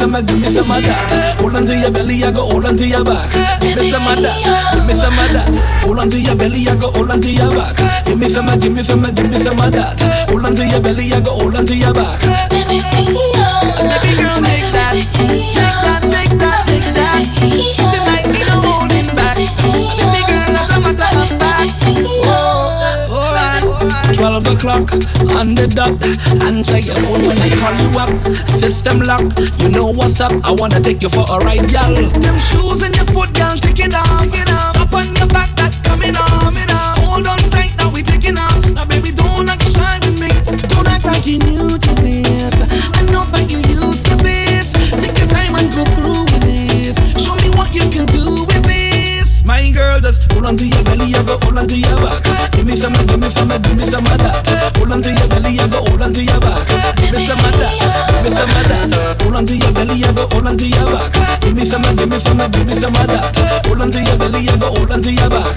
Some, 0.00 0.12
give 0.24 0.40
me 0.40 0.48
some, 0.48 0.70
of 0.70 0.82
that. 0.82 1.36
Hold 1.40 1.56
on 1.56 1.66
to 1.66 1.76
your 1.76 1.90
belly, 1.90 2.24
I 2.24 2.32
go 2.32 2.48
hold 2.48 2.64
on 2.64 2.76
to 2.76 2.88
your 2.88 3.04
back. 3.04 3.28
Give 3.60 3.76
me 3.76 3.90
some 3.90 4.06
of 4.08 4.16
that, 4.16 4.72
give 4.72 4.86
me 4.86 4.94
some 4.94 5.12
of 5.12 5.28
that. 5.36 5.84
Hold 5.84 5.98
on 5.98 6.08
to 6.08 6.18
your 6.18 6.36
belly, 6.36 6.64
I 6.66 6.74
go 6.76 6.90
hold 6.90 7.10
on 7.10 7.20
to 7.20 7.30
your 7.30 7.50
back. 7.52 7.76
Give 8.06 8.18
me 8.18 8.28
some, 8.28 8.48
give 8.58 8.72
me 8.72 8.82
some, 8.82 9.02
give 9.02 9.28
me 9.30 9.38
some 9.38 9.60
of 9.60 9.72
that. 9.72 10.00
Hold 10.30 10.46
on 10.46 10.56
to 10.56 10.66
your 10.66 10.80
belly, 10.80 11.12
I 11.12 11.20
go 11.20 11.36
hold 11.36 11.54
on 11.54 11.66
to 11.66 11.76
your 11.76 11.92
back. 11.92 12.20
Baby 12.48 12.80
girl, 14.16 14.40
make 14.40 14.72
that, 14.72 15.69
o'clock 24.60 24.92
on 25.40 25.56
the 25.56 25.64
dot. 25.72 25.96
Answer 26.44 26.78
your 26.84 26.96
phone 27.00 27.24
when 27.24 27.38
I 27.40 27.48
call 27.56 27.72
you 27.80 27.90
up. 27.96 28.12
System 28.60 29.00
lock, 29.00 29.24
you 29.56 29.72
know 29.72 29.88
what's 29.88 30.20
up. 30.20 30.32
I 30.44 30.52
wanna 30.52 30.80
take 30.80 31.00
you 31.00 31.08
for 31.08 31.24
a 31.24 31.40
ride, 31.40 31.64
y'all. 31.72 31.96
Them 31.96 32.36
shoes 32.36 32.84
in 32.84 32.92
your 32.92 33.08
foot, 33.08 33.32
girl, 33.32 33.56
take 33.56 33.80
it 33.80 33.94
off, 33.96 34.28
it 34.28 34.52
off. 34.52 34.76
Up 34.76 34.92
on 34.92 35.08
your 35.16 35.28
back, 35.32 35.48
that 35.56 35.72
coming 35.80 36.12
off, 36.12 36.52
it 36.52 36.68
off. 36.68 37.00
Hold 37.08 37.26
on 37.26 37.40
tight, 37.48 37.72
now 37.80 37.88
we 37.88 38.02
taking 38.04 38.36
off. 38.36 38.60
Now 38.76 38.84
baby, 38.84 39.16
don't 39.16 39.48
act 39.48 39.64
shy 39.64 39.96
with 40.04 40.20
me. 40.20 40.28
Don't 40.68 40.88
act 40.92 41.08
like 41.08 41.24
you 41.24 41.40
new 41.40 41.80
to 41.80 41.92
this. 42.04 42.52
I 42.92 43.00
know 43.08 43.24
that 43.32 43.48
you 43.48 43.64
used 43.64 44.04
to 44.12 44.16
this. 44.20 44.76
Take 44.92 45.16
your 45.16 45.28
time 45.32 45.56
and 45.56 45.72
go 45.72 45.88
through 45.96 46.28
with 46.28 46.44
this. 46.44 47.00
Show 47.16 47.32
me 47.40 47.48
what 47.56 47.72
you 47.72 47.88
can 47.88 48.04
do 48.12 48.44
with 48.44 48.64
this. 48.68 49.40
My 49.40 49.72
girl, 49.72 50.00
just 50.00 50.28
hold 50.32 50.44
on 50.44 50.60
to 50.60 50.66
your 50.68 50.84
belly, 50.84 51.16
I 51.16 51.24
go 51.24 51.40
hold 51.40 51.56
on 51.56 51.64
to 51.64 51.76
your 51.80 51.96
back. 52.04 52.29
Give 52.60 52.68
me 52.68 52.76
some, 52.76 52.92
give 52.92 53.18
me 53.18 53.30
some, 53.30 53.48
give 53.48 53.72
me 53.72 53.86
some 53.88 54.04
of 54.04 54.20
that. 54.20 54.44
Hold 54.76 54.92
on 54.92 55.00
to 55.00 55.08
your 55.08 55.28
belly, 55.32 55.56
I 55.56 55.64
go 55.72 55.80
hold 55.80 56.02
on 56.04 56.12
to 56.12 56.20
your 56.20 56.36
back. 56.44 56.68
Give 57.00 57.08
me 57.08 57.24
some 57.24 57.40
of 57.40 57.56
that, 57.56 57.72
give 57.72 58.20
me 58.20 58.30
some 58.36 58.52
of 58.52 58.64
that. 58.68 59.16
Hold 59.24 59.32
on 59.32 59.46
to 59.48 59.56
your 59.56 59.72
belly, 59.72 59.96
I 60.04 60.12
go 60.12 60.28
hold 60.28 60.44
on 60.44 60.60
to 60.60 60.66
your 60.68 60.84
back. 60.92 61.40
Give 61.40 61.56
me 61.56 61.64
some, 61.64 61.80
give 61.96 62.12
me 62.12 62.20
some, 62.20 62.36
give 62.36 62.68
me 62.68 62.76
some 62.76 62.92
of 62.92 63.08
that. 63.08 63.64
Hold 63.64 63.80
on 63.80 63.88
to 63.88 64.04
your 64.04 64.12
belly, 64.20 64.44
I 64.44 64.60
go 64.60 64.76
hold 64.76 64.92
on 64.92 65.00
to 65.00 65.08
your 65.08 65.30
back. 65.32 65.56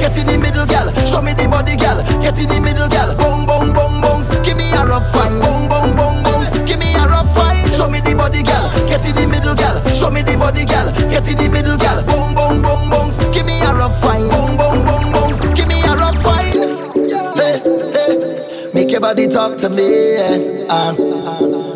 Get 0.00 0.16
in 0.16 0.24
the 0.24 0.40
middle, 0.40 0.64
gal. 0.64 0.88
Show 1.04 1.20
me 1.20 1.36
the 1.36 1.44
body, 1.52 1.76
gal. 1.76 2.00
Get 2.24 2.40
in 2.40 2.48
the 2.48 2.64
middle, 2.64 2.88
gal. 2.88 3.12
Boom, 3.12 3.44
boom, 3.44 3.76
boom, 3.76 4.00
boom. 4.00 4.24
Give 4.40 4.56
me 4.56 4.72
a 4.72 4.88
rough 4.88 5.04
fine. 5.12 5.36
Boom, 5.36 5.68
boom, 5.68 5.92
boom, 5.92 6.24
boom. 6.24 6.40
Give 6.64 6.80
me 6.80 6.96
a 6.96 7.04
rough 7.04 7.28
fine. 7.36 7.60
Show 7.76 7.92
me 7.92 8.00
the 8.00 8.16
body, 8.16 8.40
gal. 8.40 8.72
Get 8.88 9.04
in 9.04 9.12
the 9.20 9.28
middle, 9.28 9.52
gal. 9.52 9.76
Show 9.92 10.08
me 10.08 10.24
the 10.24 10.32
body, 10.40 10.47
talk 19.28 19.56
to 19.58 19.68
me. 19.68 20.16
Uh, 20.68 20.94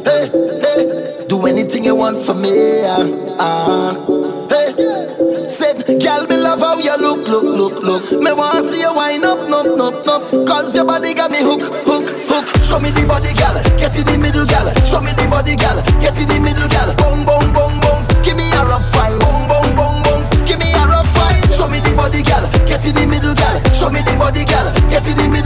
hey, 0.04 0.28
hey. 0.60 1.26
Do 1.28 1.46
anything 1.46 1.84
you 1.84 1.94
want 1.94 2.18
for 2.24 2.34
me. 2.34 2.84
Uh, 2.84 3.36
uh. 3.38 4.48
Hey. 4.48 5.48
Said, 5.48 5.84
girl, 6.00 6.26
me 6.28 6.36
love 6.36 6.60
how 6.60 6.78
you 6.78 6.96
look, 6.96 7.28
look, 7.28 7.44
look, 7.44 7.82
look. 7.82 8.02
Me 8.22 8.32
wanna 8.32 8.62
see 8.62 8.80
you 8.80 8.92
wind 8.94 9.24
up, 9.24 9.38
up, 9.50 9.66
up, 9.66 10.06
up. 10.06 10.22
Cause 10.46 10.74
your 10.74 10.84
body 10.84 11.12
got 11.14 11.30
me 11.30 11.40
hook, 11.42 11.60
hook, 11.84 12.08
hook. 12.30 12.46
Show 12.64 12.78
me 12.80 12.88
the 12.90 13.04
body, 13.04 13.32
gal. 13.34 13.58
Get 13.76 13.96
in 13.98 14.06
the 14.06 14.16
middle, 14.16 14.46
gal. 14.46 14.70
Show 14.86 15.02
me 15.02 15.12
the 15.12 15.26
body, 15.28 15.56
gal. 15.56 15.82
Get 16.00 16.16
in 16.20 16.28
the 16.28 16.38
middle, 16.40 16.68
gal. 16.68 16.88
Boom, 16.96 17.26
boom, 17.26 17.52
boom, 17.52 17.74
boom. 17.82 18.00
Give 18.22 18.36
me 18.36 18.48
a 18.54 18.62
rough 18.64 18.86
fine. 18.94 19.18
Boom, 19.18 19.50
boom, 19.50 19.68
boom, 19.76 19.96
boom. 20.06 20.22
Give 20.46 20.56
me 20.62 20.72
a 20.72 20.82
rough 20.86 21.10
fine. 21.12 21.42
Show 21.52 21.68
me 21.68 21.82
the 21.84 21.92
body, 21.98 22.22
gal. 22.22 22.46
Get 22.64 22.86
in 22.86 22.94
the 22.96 23.04
middle, 23.04 23.34
gal. 23.34 23.56
Show 23.76 23.90
me 23.90 24.00
the 24.00 24.14
body, 24.16 24.46
gal. 24.46 24.70
Get 24.88 25.04
in 25.10 25.18
the 25.18 25.26
middle, 25.26 25.41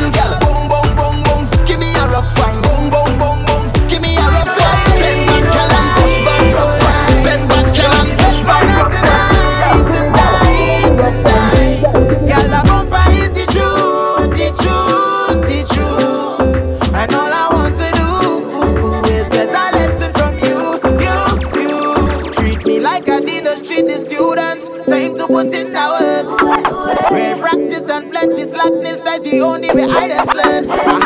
slackness, 28.66 28.98
that's 28.98 29.20
the 29.20 29.40
only 29.40 29.72
way 29.72 29.84
I 29.84 30.08
just 30.08 30.34
learn. 30.34 31.05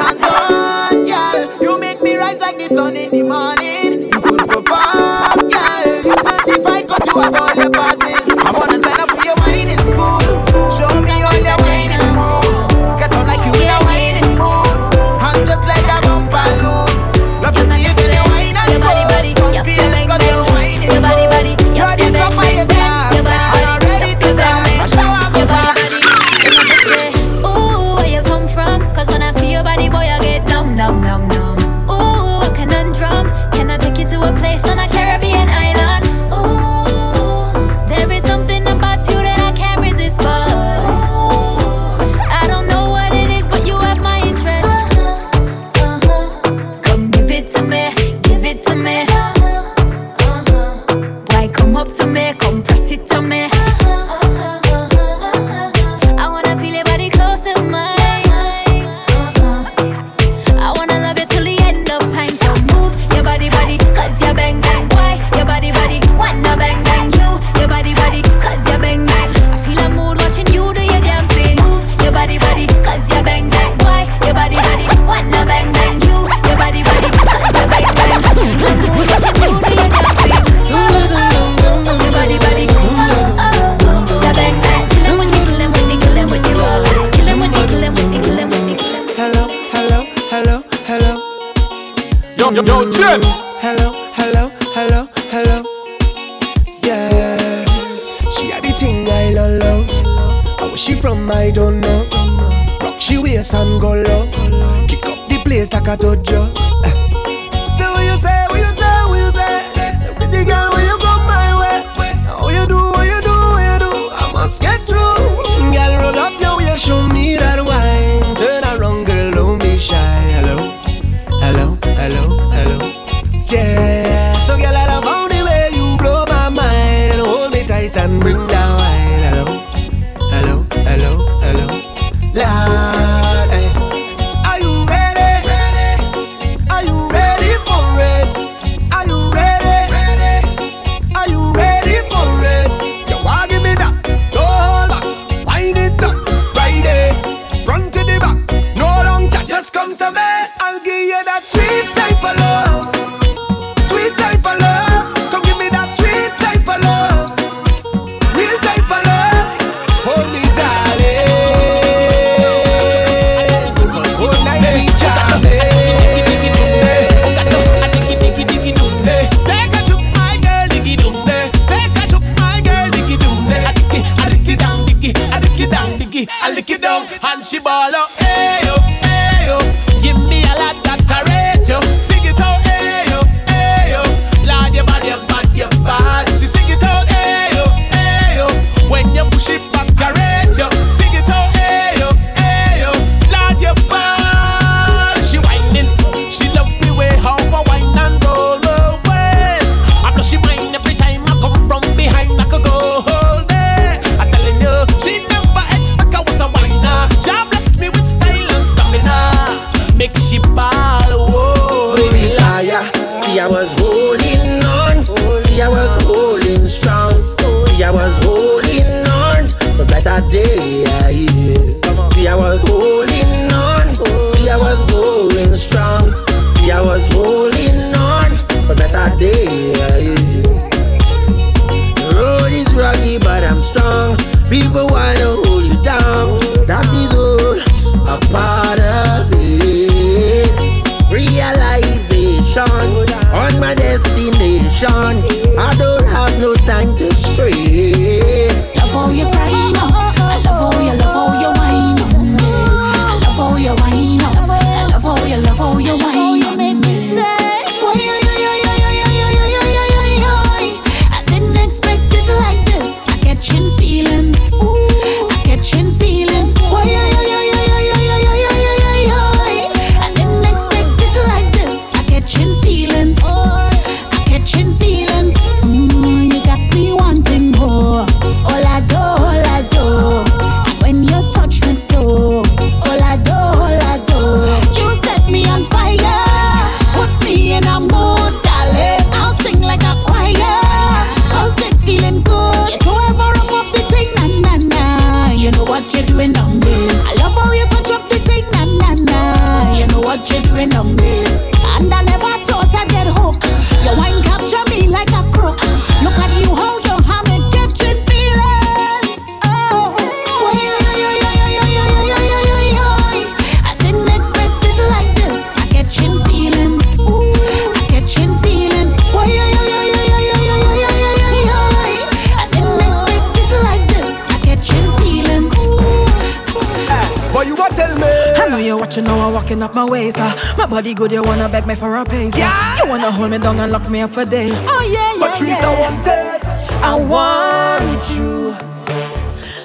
up 329.59 329.74
my 329.74 329.84
waist. 329.84 330.16
Uh. 330.18 330.34
My 330.57 330.66
body 330.66 330.94
good, 330.94 331.11
you 331.12 331.22
wanna 331.22 331.48
beg 331.48 331.66
me 331.66 331.74
for 331.74 331.94
a 331.96 332.05
pace. 332.05 332.36
Yeah. 332.36 332.51
Uh. 332.53 332.84
You 332.84 332.90
wanna 332.90 333.11
hold 333.11 333.30
me 333.30 333.38
down 333.38 333.59
and 333.59 333.72
lock 333.72 333.88
me 333.90 334.01
up 334.01 334.11
for 334.12 334.24
days. 334.24 334.55
Oh 334.66 334.80
yeah, 334.82 335.12
yeah. 335.14 335.20
But 335.20 335.34
trees 335.36 335.59
yeah. 335.61 335.70
I 335.70 335.80
want 335.80 336.07
it. 336.07 336.44
I 336.82 336.94
want 337.12 338.05
you. 338.16 338.57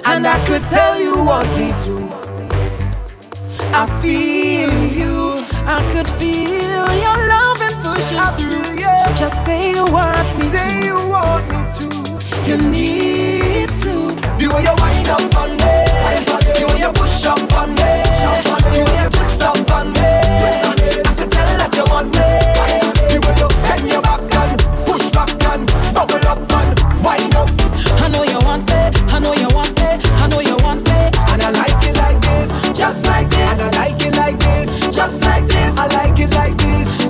And 0.04 0.26
I 0.26 0.44
could 0.46 0.62
tell 0.66 1.00
you 1.00 1.14
what 1.24 1.46
we 1.56 1.66
do. 1.86 1.98
I 3.72 3.86
feel 4.02 4.74
you. 5.00 5.44
I 5.66 5.78
could 5.92 6.08
feel 6.18 6.86
your 7.04 7.18
love 7.32 7.60
and 7.62 7.76
pushing 7.84 8.18
I 8.18 8.32
feel, 8.36 8.50
through. 8.50 8.80
Yeah. 8.80 9.14
Just 9.14 9.44
say 9.44 9.70
you 9.70 9.84
want 9.84 10.38
me 10.38 10.46
say 10.46 10.80
to. 10.80 10.86
you 10.86 10.94
want 11.14 11.46
me 11.48 11.60
to. 11.78 11.86
You 12.50 12.56
need 12.70 13.68
to. 13.82 13.94
The 14.38 14.46
way 14.52 14.62
you 14.62 14.74
wind 14.82 15.08
up 15.08 15.36
on 15.40 15.50
me, 15.50 15.76
the 16.58 16.66
way 16.70 16.80
you 16.80 16.92
push 16.92 17.24
up 17.26 17.52
on 17.54 17.74
me. 17.74 17.95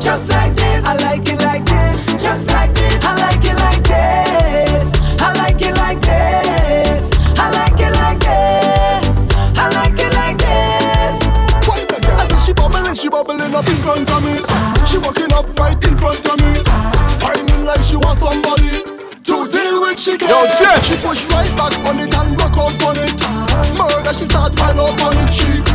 just 0.06 0.30
like 0.30 0.54
this. 0.54 0.84
I 0.84 0.94
like 1.02 1.28
it 1.28 1.42
like 1.42 1.64
this, 1.66 2.22
just 2.22 2.48
like 2.52 2.72
this. 2.74 3.02
I 3.02 3.12
like 3.26 3.42
it 3.42 3.58
like 3.58 3.82
this. 3.82 4.84
I 5.18 5.34
like 5.34 5.60
it 5.60 5.74
like 5.74 6.00
this. 6.00 7.10
I 7.34 7.50
like 7.50 7.80
it 7.82 7.92
like 7.98 8.20
this. 8.22 9.06
I 9.58 9.66
like 9.74 9.98
it 9.98 10.12
like 10.14 10.38
this. 10.38 11.16
Why 11.66 11.82
the 11.90 11.98
girl? 12.06 12.20
I 12.22 12.28
said 12.30 12.38
she 12.38 12.52
bubbling, 12.54 12.94
she 12.94 13.08
bubbling 13.08 13.52
up 13.52 13.66
in 13.66 13.78
front 13.82 14.08
of 14.14 14.22
me. 14.22 14.38
She 14.86 14.96
walking 14.98 15.32
up 15.34 15.50
right 15.58 15.74
in 15.82 15.96
front 15.98 16.22
of 16.30 16.38
me. 16.38 16.62
Timing 17.18 17.64
like 17.66 17.82
she 17.82 17.96
was 17.96 18.16
somebody 18.22 18.86
to 19.26 19.34
deal 19.50 19.82
with. 19.82 19.98
She 19.98 20.14
can. 20.16 20.30
She 20.86 20.94
push 21.02 21.26
right 21.34 21.50
back 21.58 21.74
on 21.82 21.98
it 21.98 22.14
and 22.14 22.30
broke 22.38 22.58
up 22.62 22.78
on 22.86 22.94
it. 22.94 23.18
Murder, 23.74 24.14
she 24.14 24.22
start 24.22 24.54
pile 24.54 24.86
up 24.86 25.02
on 25.02 25.18
it. 25.18 25.34
She 25.34 25.65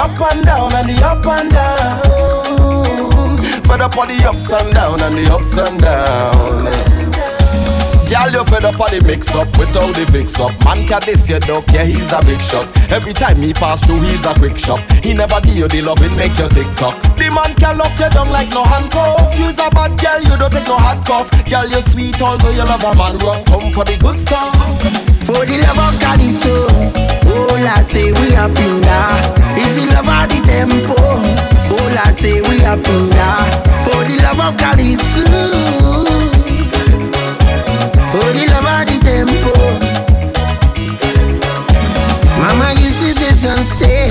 up 0.00 0.32
and 0.32 0.46
down 0.46 0.72
and 0.72 0.88
the 0.88 0.96
up 1.04 1.26
and 1.28 1.50
down. 1.52 2.00
Fed 3.68 3.80
up 3.84 3.96
on 3.98 4.08
the 4.08 4.16
ups 4.24 4.50
and 4.50 4.72
down 4.72 5.00
and 5.00 5.14
the 5.14 5.28
ups 5.28 5.58
and 5.60 5.78
down. 5.78 6.64
Girl, 8.08 8.32
you 8.32 8.42
fed 8.48 8.64
up 8.64 8.80
on 8.80 8.90
the 8.90 9.04
mix 9.06 9.28
up 9.36 9.46
with 9.60 9.76
all 9.76 9.92
the 9.92 10.02
fix 10.10 10.40
up. 10.40 10.50
Man 10.64 10.88
can 10.88 10.98
this 11.04 11.28
your 11.28 11.38
dog? 11.38 11.62
yeah, 11.70 11.84
he's 11.84 12.10
a 12.10 12.18
big 12.24 12.40
shot. 12.40 12.66
Every 12.90 13.12
time 13.12 13.38
he 13.38 13.52
pass 13.52 13.84
through, 13.86 14.00
he's 14.00 14.24
a 14.24 14.34
quick 14.34 14.56
shot. 14.58 14.80
He 15.04 15.12
never 15.12 15.38
give 15.44 15.54
you 15.54 15.68
the 15.68 15.82
love, 15.82 16.02
it 16.02 16.10
make 16.16 16.34
you 16.40 16.48
tick 16.48 16.66
tock. 16.80 16.96
The 17.20 17.30
man 17.30 17.54
can 17.60 17.76
lock 17.78 17.92
you 18.00 18.08
down 18.10 18.32
like 18.32 18.50
no 18.50 18.64
handcuff. 18.64 19.30
You's 19.38 19.60
a 19.60 19.68
bad 19.70 19.94
girl, 20.00 20.20
you 20.26 20.34
don't 20.40 20.50
take 20.50 20.66
no 20.66 20.80
hard 20.80 21.06
cuff. 21.06 21.30
Girl, 21.46 21.68
you 21.68 21.84
sweet, 21.92 22.18
although 22.18 22.50
you 22.50 22.64
love 22.64 22.82
a 22.82 22.96
man 22.96 23.20
rough. 23.20 23.44
Come 23.46 23.70
for 23.70 23.84
the 23.84 23.94
good 24.00 24.18
stuff. 24.18 25.09
For 25.30 25.46
the 25.46 25.58
love 25.62 25.78
of 25.78 25.94
Calito, 26.02 26.66
oh 27.26 27.54
latte, 27.62 28.10
we 28.18 28.34
are 28.34 28.48
pinda. 28.50 28.98
Is 29.62 29.76
the 29.76 29.86
love 29.94 30.10
of 30.10 30.26
the 30.28 30.42
tempo, 30.42 30.96
oh 30.98 31.86
latte, 31.94 32.42
we 32.48 32.64
are 32.64 32.76
pinda. 32.76 33.38
For 33.86 34.02
the 34.10 34.16
love 34.24 34.40
of 34.42 34.56
Calito, 34.58 35.22
for 38.10 38.28
the 38.34 38.44
love 38.50 38.68
of 38.74 38.82
the 38.90 38.98
tempo. 39.06 39.52
Mama 42.40 42.72
used 42.72 43.00
to 43.00 43.14
say, 43.14 43.32
son, 43.32 43.62
stay. 43.78 44.10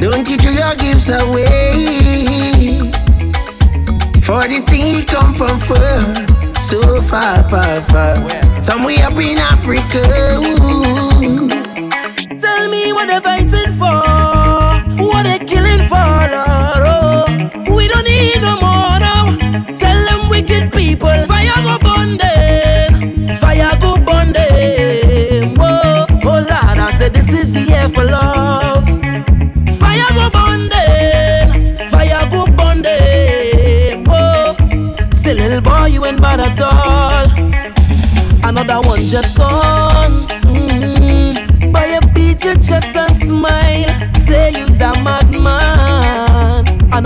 Don't 0.00 0.26
you 0.26 0.36
throw 0.38 0.52
your 0.52 0.74
gifts 0.76 1.10
away. 1.10 2.90
For 4.22 4.48
the 4.48 4.60
thing 4.66 5.04
come 5.04 5.34
from 5.34 5.58
far, 5.60 6.00
so 6.70 7.02
far, 7.02 7.44
far, 7.50 7.80
far. 7.82 8.53
Somewhere 8.64 9.04
up 9.04 9.18
in 9.18 9.38
Africa. 9.38 10.00
Ooh. 10.40 11.73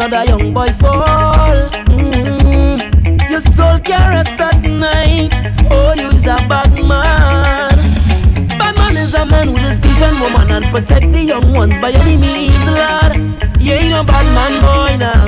Another 0.09 0.31
young 0.31 0.55
boy 0.55 0.69
fall. 0.81 1.69
Mm-hmm. 1.93 3.31
Your 3.31 3.43
soul 3.43 3.79
can 3.81 4.09
rest 4.09 4.41
at 4.41 4.63
night. 4.63 5.35
Oh, 5.71 5.93
you's 5.93 6.25
a 6.25 6.41
bad 6.49 6.73
man. 6.73 7.69
Bad 8.57 8.75
man 8.79 8.97
is 8.97 9.13
a 9.13 9.27
man 9.27 9.49
who 9.49 9.59
just 9.59 9.83
defend 9.83 10.19
woman 10.19 10.51
and 10.51 10.65
protect 10.73 11.13
the 11.13 11.21
young 11.21 11.53
ones 11.53 11.79
by 11.79 11.91
any 11.91 12.17
means, 12.17 12.57
lad. 12.69 13.21
You 13.61 13.73
ain't 13.75 13.91
no 13.91 14.03
bad 14.03 14.25
man, 14.33 14.53
boy, 14.65 14.97
now. 14.97 15.27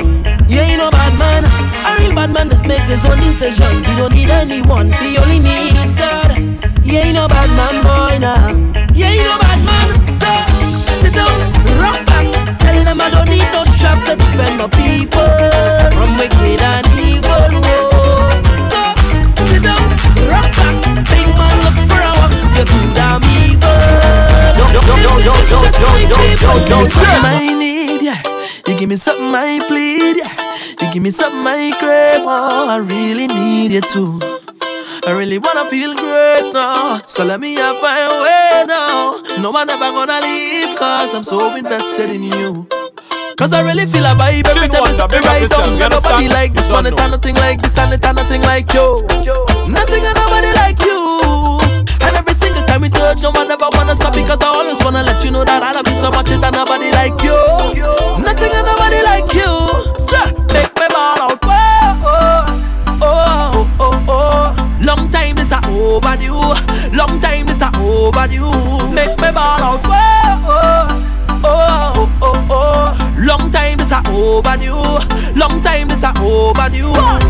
You 0.49 0.61
ain't 0.61 0.79
no 0.79 0.91
bad 0.91 1.13
man. 1.19 1.45
A 1.45 2.01
real 2.01 2.15
bad 2.15 2.31
man 2.33 2.49
just 2.49 2.65
make 2.65 2.81
his 2.85 3.05
own 3.05 3.19
decisions. 3.19 3.87
He 3.87 3.97
don't 3.97 4.15
need 4.15 4.31
anyone. 4.31 4.91
He 4.93 5.19
only 5.19 5.41
needs 5.41 5.95
God. 5.95 6.39
You 6.83 6.97
ain't 7.05 7.17
no 7.17 7.29
bad 7.29 7.51
man, 7.53 7.85
boy, 7.85 8.17
now. 8.19 8.49
You 8.95 9.05
ain't 9.05 9.25
no 9.29 9.37
bad 9.45 9.61
man. 9.61 9.89
So 10.89 10.93
sit 11.05 11.13
down, 11.13 11.60
them 12.91 13.01
I 13.01 13.09
don't 13.11 13.29
need 13.31 13.47
no 13.55 13.63
shot 13.79 13.95
to 14.07 14.17
defend 14.19 14.59
my 14.59 14.67
people 14.75 15.31
from 15.95 16.11
wicked 16.19 16.59
and 16.59 16.87
evil. 16.99 17.63
Whoa. 17.63 18.35
So 18.71 18.83
sit 19.47 19.63
down, 19.63 19.83
rock 20.27 20.51
back. 20.59 20.75
Big 21.07 21.29
man, 21.39 21.55
look 21.63 21.79
for 21.87 22.03
a 22.03 22.11
walk. 22.19 22.35
You're 22.57 22.67
too 22.67 22.87
damn 22.99 23.23
evil. 23.39 23.79
Yo, 26.71 26.85
Something 26.87 27.25
I 27.25 27.55
need, 27.59 28.03
yeah. 28.03 28.21
You 28.67 28.75
give 28.77 28.89
me 28.89 28.97
something 28.97 29.35
I 29.35 29.61
plead, 29.69 30.17
yeah. 30.19 30.33
You 30.81 30.93
give 30.93 31.03
me 31.03 31.11
something 31.11 31.47
I 31.47 31.71
crave, 31.79 32.25
oh, 32.27 32.69
I 32.69 32.79
really 32.79 33.27
need 33.29 33.73
you 33.73 33.81
too. 33.83 34.19
I 35.07 35.17
really 35.17 35.39
wanna 35.39 35.65
feel 35.71 35.95
great 35.95 36.53
now, 36.53 37.01
so 37.07 37.25
let 37.25 37.41
me 37.41 37.55
have 37.55 37.81
my 37.81 38.03
way 38.23 38.65
now. 38.67 39.23
No 39.41 39.51
one 39.51 39.71
ever 39.71 39.91
gonna 39.91 40.21
leave, 40.21 40.77
cause 40.77 41.15
I'm 41.15 41.25
so 41.25 41.55
invested 41.57 42.11
in 42.11 42.23
you. 42.23 42.60
Cause 43.41 43.57
I 43.57 43.65
really 43.65 43.87
feel 43.89 44.05
a 44.05 44.13
vibe 44.21 44.45
every 44.53 44.69
time 44.69 44.85
you 44.85 45.01
me 45.01 45.25
right 45.25 45.49
down. 45.49 45.79
Got 45.81 45.97
nobody 45.97 46.29
like 46.29 46.53
this 46.53 46.69
one, 46.69 46.85
it 46.85 46.93
and 46.93 47.11
nothing 47.11 47.35
like 47.37 47.63
this, 47.63 47.79
and 47.79 47.89
it 47.89 48.05
and 48.05 48.17
nothing 48.21 48.43
like 48.43 48.69
you. 48.77 49.01
Nothing 49.65 50.05
and 50.05 50.13
nobody 50.13 50.53
like 50.61 50.77
you. 50.85 51.57
And 52.05 52.17
every 52.21 52.35
single 52.37 52.63
time 52.69 52.83
we 52.83 52.91
touch, 52.91 53.23
no 53.23 53.31
one 53.33 53.51
ever 53.51 53.73
wanna 53.73 53.97
stop 53.97 54.13
because 54.13 54.45
I 54.45 54.49
always 54.61 54.85
wanna 54.85 55.03
let 55.03 55.25
you 55.25 55.31
know 55.33 55.43
that 55.49 55.63
I 55.65 55.73
love 55.73 55.89
you 55.89 55.97
so 55.97 56.11
much, 56.13 56.29
it 56.29 56.45
and 56.45 56.53
nobody 56.53 56.93
like 56.93 57.17
you. 57.25 57.33
Nothing 58.21 58.53
and 58.53 58.67
nobody 58.69 59.01
like 59.09 59.33
you. 59.33 59.50
Long 75.41 75.63
time 75.63 75.89
this 75.89 76.05
a 76.05 76.13
overdue. 76.21 77.30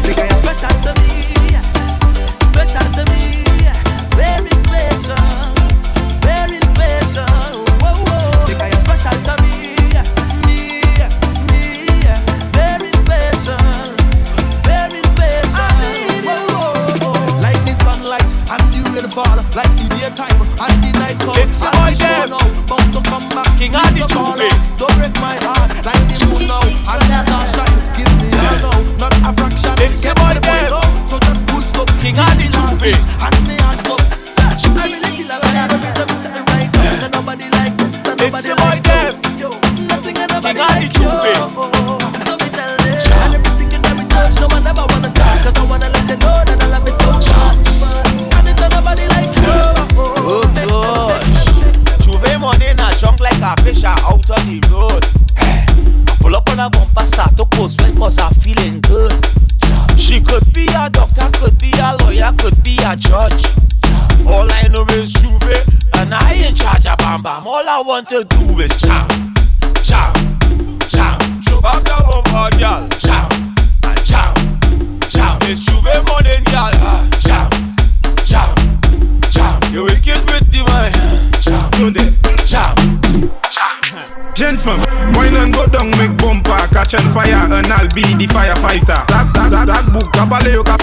Catch 86.90 87.06
on 87.06 87.14
fire 87.14 87.46
and 87.54 87.70
I'll 87.70 87.86
be 87.94 88.02
the 88.02 88.26
firefighter. 88.26 89.06
Tak, 89.06 89.30
tak, 89.30 89.46
tak, 89.46 89.62
tak, 89.62 89.84
bouk, 89.94 90.10
kabale 90.10 90.50
yo 90.50 90.66
kap. 90.66 90.82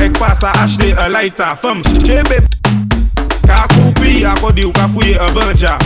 Ek 0.00 0.16
pas 0.16 0.40
a 0.48 0.64
ashte 0.64 0.96
a 0.96 1.12
lighter. 1.12 1.52
Fam, 1.60 1.84
chebe 2.00 2.40
Ka 3.44 3.68
koupi, 3.68 4.24
akodi 4.24 4.64
yo 4.64 4.72
ka 4.72 4.88
fouye 4.88 5.20
a 5.20 5.28
banja. 5.28 5.76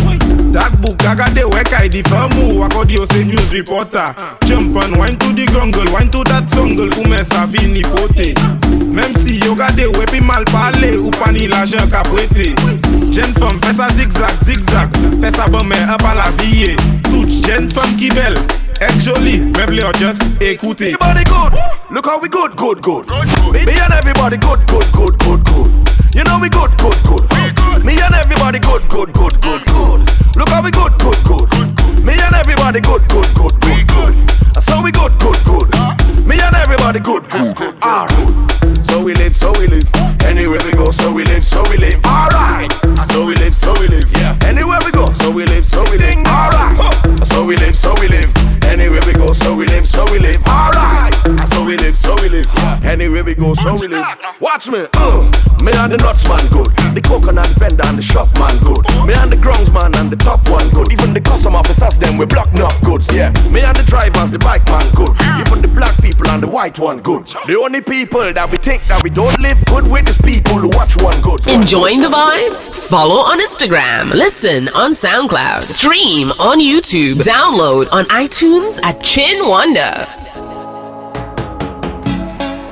Tak 0.55 0.79
bouk, 0.79 0.95
kagade 1.03 1.43
wek 1.51 1.67
ay 1.75 1.89
di 1.91 2.07
famu 2.07 2.63
Akodi 2.63 2.95
yo 2.95 3.05
se 3.11 3.25
news 3.25 3.51
reporter. 3.51 4.15
Champion, 4.47 5.03
wine 5.03 5.19
to 5.19 5.35
the 5.35 5.51
grungle 5.51 5.91
Wine 5.91 6.15
to 6.15 6.23
that 6.31 6.47
sungle, 6.47 6.87
koumen 6.95 7.25
sa 7.27 7.43
vini 7.51 7.83
fote. 7.83 8.39
Mem 8.87 9.19
si 9.19 9.43
yo 9.43 9.59
gade 9.59 9.91
wepi 9.99 10.23
mal 10.23 10.47
pale 10.47 10.95
Ou 11.03 11.11
pani 11.11 11.51
la 11.51 11.67
jen 11.67 11.91
ka 11.91 12.07
prete. 12.07 12.55
Jen 13.11 13.35
fam, 13.35 13.59
fem, 13.67 13.75
sa 13.75 13.91
zigzag, 13.91 14.39
zigzag. 14.47 14.95
Fesa 15.19 15.51
bon 15.51 15.67
men 15.67 15.91
ap 15.91 16.07
la 16.15 16.31
viye 16.39 16.79
Tout 17.11 17.27
jen 17.43 17.67
fam 17.75 17.99
ki 17.99 18.15
bel. 18.15 18.39
Ek 18.85 18.99
joli, 19.01 19.39
mev 19.57 19.71
le 19.71 19.83
o 19.89 19.93
just 19.93 20.21
ekoute 20.43 20.93
Everybody 20.93 21.25
good. 21.25 21.53
Look 21.91 22.07
how 22.07 22.19
we 22.21 22.29
good, 22.29 22.55
good, 22.55 22.83
good. 22.83 23.07
Me 23.53 23.73
and 23.81 23.93
everybody 23.95 24.37
good, 24.37 24.61
good, 24.67 24.85
good, 24.93 25.19
good, 25.25 25.45
good. 25.45 25.71
You 26.15 26.25
know 26.25 26.39
we 26.39 26.51
good, 26.51 26.71
good, 26.77 26.99
good. 27.09 27.85
Me 27.85 27.95
and 28.01 28.15
everybody 28.15 28.59
good, 28.59 28.87
good, 28.89 29.11
good, 29.15 29.41
good, 29.41 29.65
good. 29.67 30.01
Look 30.37 30.51
how 30.51 30.63
we 30.63 30.71
good, 30.71 30.93
good, 30.99 31.17
good. 31.25 31.49
Good 31.49 32.05
Me 32.05 32.13
and 32.13 32.35
everybody 32.35 32.81
good, 32.81 33.09
good, 33.09 33.29
good, 33.35 33.55
good, 33.65 33.87
good. 33.89 34.15
So 34.61 34.83
we 34.83 34.93
good, 34.93 35.13
good, 35.19 35.41
good. 35.45 35.69
Me 36.27 36.37
and 36.41 36.55
everybody 36.55 37.01
good, 37.01 37.29
good, 37.31 37.57
good, 37.57 37.75
Alright. 37.83 38.87
So 38.87 39.03
we 39.03 39.15
live, 39.15 39.35
so 39.35 39.53
we 39.59 39.67
live. 39.67 39.89
Anywhere 40.27 40.61
we 40.65 40.73
go, 40.73 40.91
so 40.91 41.11
we 41.11 41.25
live, 41.25 41.45
so 41.45 41.63
we 41.71 41.79
live. 41.79 42.05
Alright. 42.05 42.34
Anywhere 53.05 53.23
we 53.23 53.35
go, 53.35 53.53
so 53.53 53.77
we 53.77 53.87
live. 53.87 54.03
Watch 54.41 54.67
me. 54.69 54.87
Uh. 54.95 55.31
Me 55.61 55.73
and 55.77 55.93
the 55.93 55.99
nuts 55.99 56.27
man 56.27 56.41
good. 56.49 56.73
The 56.97 57.03
coconut 57.05 57.49
vendor 57.61 57.85
and 57.85 57.99
the 57.99 58.03
shop 58.03 58.33
man 58.41 58.57
good. 58.65 58.81
Me 59.05 59.13
and 59.13 59.31
the 59.31 59.37
grounds 59.37 59.71
man 59.71 59.95
and 59.97 60.11
the 60.11 60.17
top 60.17 60.41
one 60.49 60.67
good. 60.71 60.91
Even 60.91 61.13
the 61.13 61.21
custom 61.21 61.55
officers 61.55 61.99
them 61.99 62.17
we 62.17 62.25
block 62.25 62.51
enough 62.55 62.81
goods. 62.81 63.13
Yeah. 63.13 63.29
Me 63.53 63.61
and 63.61 63.77
the 63.77 63.85
drivers, 63.85 64.31
the 64.31 64.39
bike 64.39 64.65
man 64.73 64.89
good. 64.97 65.13
Even 65.37 65.61
the 65.61 65.69
black 65.69 65.93
people 66.01 66.27
and 66.29 66.43
the 66.43 66.49
white 66.49 66.79
one 66.79 66.97
good. 66.97 67.27
The 67.45 67.61
only 67.61 67.83
people 67.83 68.33
that 68.33 68.51
we 68.51 68.57
think 68.57 68.81
that 68.89 69.03
we 69.03 69.11
don't 69.11 69.39
live 69.39 69.63
good 69.67 69.85
with 69.87 70.09
is 70.09 70.17
people 70.25 70.57
who 70.57 70.71
watch 70.73 70.97
one 70.97 71.21
good. 71.21 71.47
Enjoying 71.47 72.01
the 72.01 72.09
vibes? 72.09 72.73
Follow 72.89 73.21
on 73.21 73.39
Instagram, 73.39 74.15
listen 74.15 74.69
on 74.69 74.93
SoundCloud, 74.93 75.61
stream 75.61 76.31
on 76.41 76.59
YouTube, 76.59 77.21
download 77.21 77.93
on 77.93 78.07
iTunes 78.07 78.83
at 78.83 79.03
Chin 79.03 79.47
Wonder. 79.47 79.93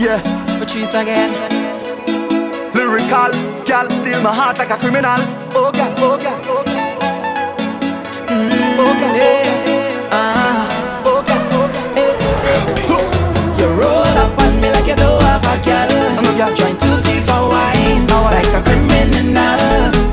Yeah. 0.02 0.18
Patrice 0.58 0.94
again. 0.94 1.30
Lyrical, 2.74 3.62
gal, 3.64 3.88
steal 3.94 4.20
my 4.20 4.34
heart 4.34 4.58
like 4.58 4.70
a 4.70 4.76
criminal. 4.76 5.20
Oh 5.54 5.70
gal, 5.72 5.94
oh 5.98 6.18
gal, 6.18 6.42
oh 6.42 6.64
gal. 6.64 6.98
Mm, 8.26 8.78
oh 8.82 8.94
gal, 8.98 9.14
yeah. 9.14 10.10
oh 11.06 11.22
gal, 11.24 11.38
mm-hmm. 11.38 11.54
oh, 11.54 11.70
oh, 11.70 12.00
eh, 12.02 12.18
eh, 12.34 12.82
eh. 12.82 13.60
You 13.60 13.68
roll 13.78 14.18
up 14.18 14.36
on 14.40 14.60
me 14.60 14.72
like 14.72 14.88
you 14.88 14.96
don't 14.96 15.22
a 15.22 15.54
gal. 15.62 15.92
I'm 16.18 16.26
a 16.26 16.36
gal 16.36 16.52
trying 16.56 16.78
to 16.78 17.00
deep 17.02 17.28
a 17.28 17.48
wine, 17.48 18.04
like 18.08 18.54
a 18.54 18.60
criminal. 18.60 20.11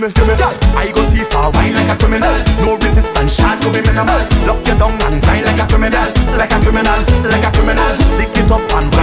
give 0.00 0.08
me, 0.08 0.14
give 0.14 0.28
me. 0.28 0.34
I 0.78 0.92
go 0.94 1.02
too 1.10 1.24
far, 1.24 1.50
wine 1.52 1.74
like 1.74 1.90
a 1.90 1.96
criminal. 1.98 2.30
Eh. 2.30 2.64
No 2.64 2.76
resistance, 2.76 3.34
shot 3.34 3.60
to 3.62 3.68
be 3.70 3.80
minimal. 3.82 4.20
Lock 4.46 4.66
your 4.66 4.78
down 4.78 4.94
and 5.02 5.22
die 5.22 5.42
like 5.42 5.58
a 5.58 5.66
criminal, 5.66 6.08
like 6.38 6.52
a 6.52 6.58
criminal, 6.62 7.00
like 7.26 7.44
a 7.44 7.50
criminal. 7.50 7.90
Stick 8.14 8.38
it 8.38 8.50
up 8.50 8.62
and 8.78 8.97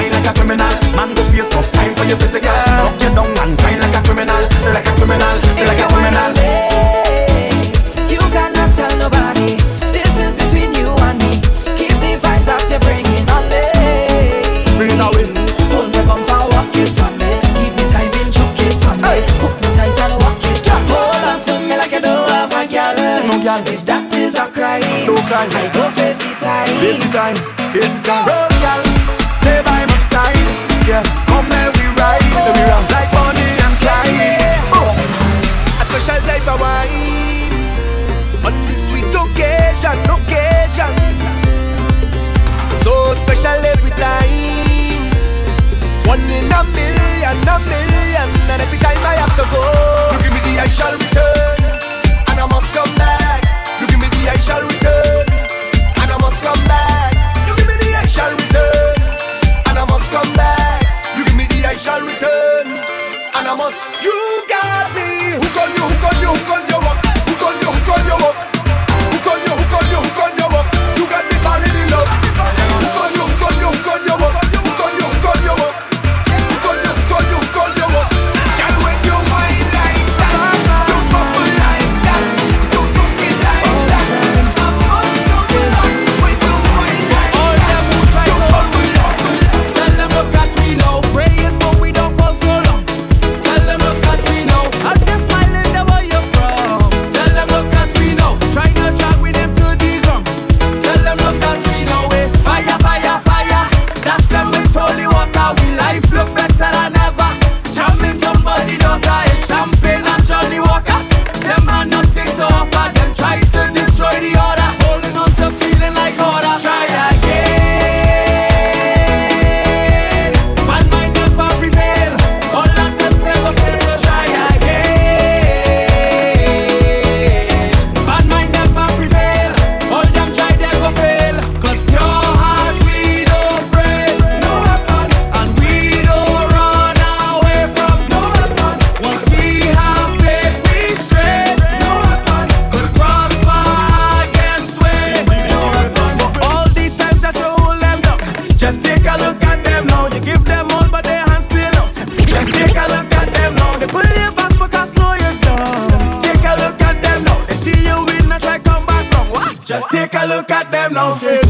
look 160.56 160.66
at 160.66 160.72
them 160.72 160.94
now, 160.94 161.16
say 161.16 161.45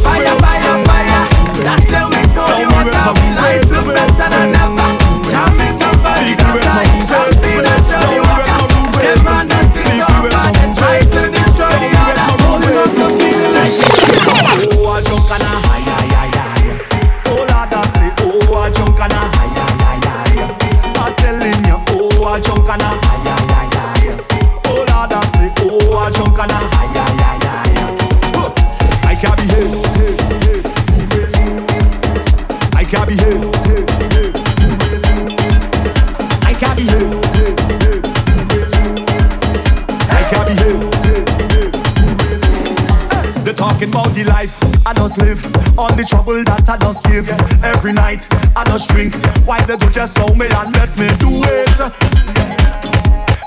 that 46.65 46.81
I 46.81 46.85
just 46.85 47.03
give. 47.03 47.29
Every 47.63 47.93
night 47.93 48.27
I 48.55 48.63
just 48.65 48.89
drink. 48.89 49.13
Why 49.45 49.61
they 49.65 49.77
do 49.77 49.89
just 49.89 50.17
know 50.17 50.27
me 50.33 50.47
and 50.49 50.73
let 50.73 50.89
me 50.97 51.07
do 51.21 51.29
it? 51.45 51.79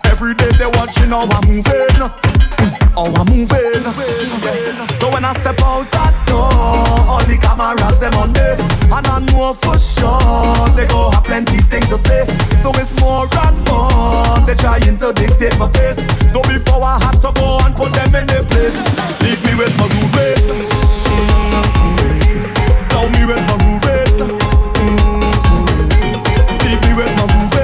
Every 0.06 0.34
day 0.34 0.50
they 0.58 0.66
watching 0.78 1.10
how 1.10 1.26
I'm 1.26 1.46
moving. 1.46 1.90
How 2.94 3.06
I'm 3.06 3.26
moving. 3.26 3.82
So 4.96 5.10
when 5.10 5.24
I 5.24 5.32
step 5.32 5.58
out 5.62 5.86
that 5.94 6.14
door 6.26 6.50
All 7.06 7.22
the 7.24 7.38
cameras 7.38 7.98
them 7.98 8.14
on 8.14 8.32
me. 8.32 8.50
And 8.90 9.06
I 9.06 9.18
know 9.30 9.52
for 9.54 9.78
sure 9.78 10.68
They 10.74 10.86
go 10.86 11.10
have 11.10 11.24
plenty 11.24 11.58
things 11.58 11.88
to 11.88 11.96
say. 11.96 12.26
So 12.58 12.70
it's 12.74 12.98
more 13.00 13.26
and 13.30 13.56
more 13.66 14.38
They 14.46 14.54
trying 14.54 14.96
to 14.98 15.12
dictate 15.12 15.58
my 15.58 15.68
pace. 15.70 16.02
So 16.30 16.42
before 16.42 16.82
I 16.82 16.98
have 16.98 17.20
to 17.22 17.30
go 17.34 17.58
and 17.62 17.74
put 17.74 17.92
them 17.94 18.14
in 18.14 18.26
their 18.26 18.42
place 18.44 18.78
Leave 19.22 19.42
me 19.46 19.54
with 19.54 19.74
my 19.78 19.86
rubies. 19.86 20.50
Now 22.98 23.06
me 23.10 23.24
with 23.26 23.36
my 23.46 23.56
movies. 23.64 24.18
Mm, 24.74 25.22
Leave 26.64 26.80
me 26.82 26.94
with 26.96 27.12
my 27.16 27.26
movies. 27.32 27.57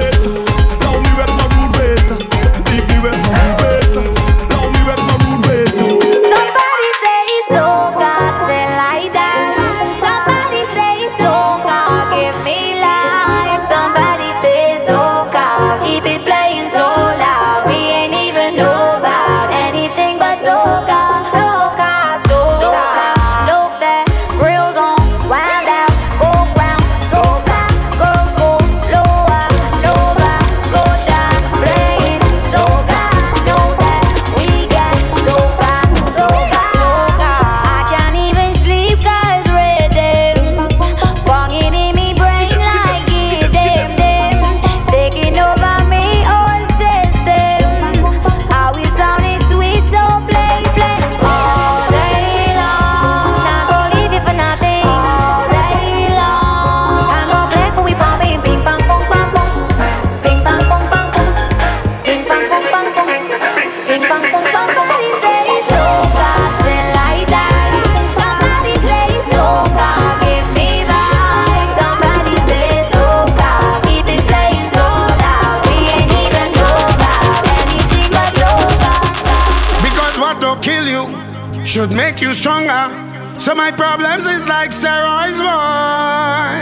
My 83.65 83.71
problems 83.71 84.25
is 84.25 84.45
like 84.45 84.69
steroids, 84.69 85.41
boy. 85.41 86.53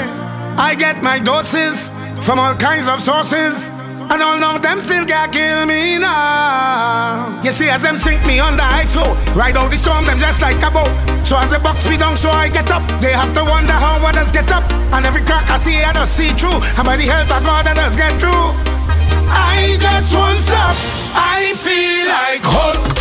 I 0.56 0.74
get 0.80 1.04
my 1.04 1.20
doses 1.20 1.92
from 2.24 2.40
all 2.40 2.56
kinds 2.56 2.88
of 2.88 3.02
sources. 3.02 3.72
And 4.12 4.22
all 4.24 4.42
of 4.42 4.62
them 4.62 4.80
still 4.80 5.04
can't 5.04 5.30
kill 5.34 5.66
me 5.66 5.98
now. 5.98 7.42
You 7.44 7.52
see, 7.52 7.68
as 7.68 7.82
them 7.82 7.98
sink 7.98 8.26
me 8.26 8.40
under 8.40 8.64
high 8.64 8.86
flow, 8.86 9.12
ride 9.36 9.58
out 9.58 9.70
the 9.72 9.76
storm, 9.76 10.06
them 10.06 10.18
just 10.18 10.40
like 10.42 10.64
a 10.64 10.72
boat. 10.72 10.94
So 11.28 11.36
as 11.36 11.52
the 11.52 11.60
box 11.60 11.90
me 11.90 11.98
down, 11.98 12.16
so 12.16 12.30
I 12.30 12.48
get 12.48 12.72
up. 12.72 12.84
They 13.02 13.12
have 13.12 13.34
to 13.34 13.44
wonder 13.44 13.74
how 13.74 14.00
others 14.00 14.32
get 14.32 14.50
up. 14.52 14.64
And 14.96 15.06
every 15.06 15.24
crack 15.24 15.50
I 15.50 15.58
see, 15.58 15.84
I 15.84 15.92
just 15.92 16.16
see 16.16 16.32
through. 16.32 16.64
And 16.80 16.86
by 16.88 16.96
the 16.96 17.08
help 17.12 17.28
of 17.36 17.44
God, 17.44 17.68
I 17.68 17.74
just 17.76 17.98
get 17.98 18.16
through. 18.16 18.48
I 19.28 19.76
just 19.76 20.16
won't 20.16 20.40
stop. 20.40 20.76
I 21.12 21.52
feel 21.60 22.08
like 22.08 22.44
Hulk. 22.48 22.93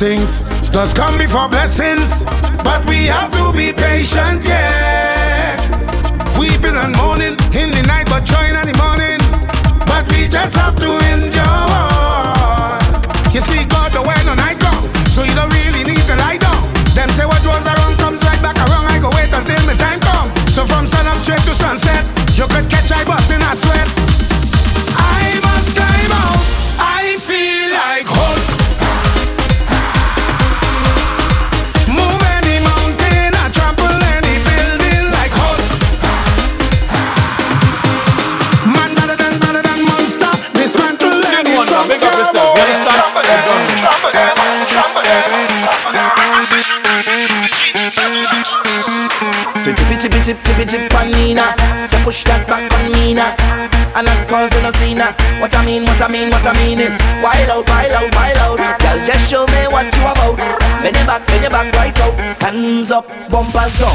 Testings 0.00 0.42
does 0.70 0.94
come 0.94 1.18
before 1.18 1.48
blessings, 1.48 2.24
but 2.62 2.84
we 2.86 3.06
have 3.06 3.30
to 3.32 3.52
be 3.52 3.72
patient, 3.72 4.44
yeah. 4.44 4.89
Weeping 6.40 6.72
and 6.72 6.96
mourning 6.96 7.36
in 7.52 7.68
the 7.70 7.84
night, 7.86 8.06
but 8.08 8.24
joy 8.24 8.48
in 8.48 8.56
the 8.56 8.72
morning. 8.80 9.20
But 9.84 10.08
we 10.08 10.26
just 10.26 10.56
have 10.56 10.74
to 10.76 10.88
endure. 11.12 12.80
You 13.34 13.42
see, 13.42 13.66
God, 13.68 13.92
the 13.92 14.00
way 14.00 14.16
no 14.24 14.34
night 14.34 14.59
push 52.10 52.24
that 52.26 52.42
back 52.50 52.66
on 52.74 52.90
me 52.90 53.14
now. 53.14 53.30
And 53.94 54.10
I'm 54.10 54.26
causing 54.26 54.66
a 54.66 54.74
scene 54.82 54.98
now. 54.98 55.14
What 55.38 55.54
I 55.54 55.62
mean, 55.62 55.86
what 55.86 56.02
I 56.02 56.10
mean, 56.10 56.26
what 56.34 56.42
I 56.42 56.50
mean 56.58 56.82
is 56.82 56.98
Wild 57.22 57.54
out, 57.54 57.62
wild 57.70 57.94
out, 57.94 58.10
wild 58.18 58.38
out 58.38 58.78
Girl, 58.82 58.98
just 59.06 59.30
show 59.30 59.46
me 59.46 59.62
what 59.70 59.86
you 59.94 60.02
about 60.02 60.34
Bend 60.82 60.98
your 60.98 61.06
back, 61.06 61.22
bend 61.26 61.42
your 61.46 61.54
back 61.54 61.70
right 61.78 61.94
out 62.02 62.14
Hands 62.42 62.90
up, 62.90 63.06
bumpers 63.30 63.78
down 63.78 63.94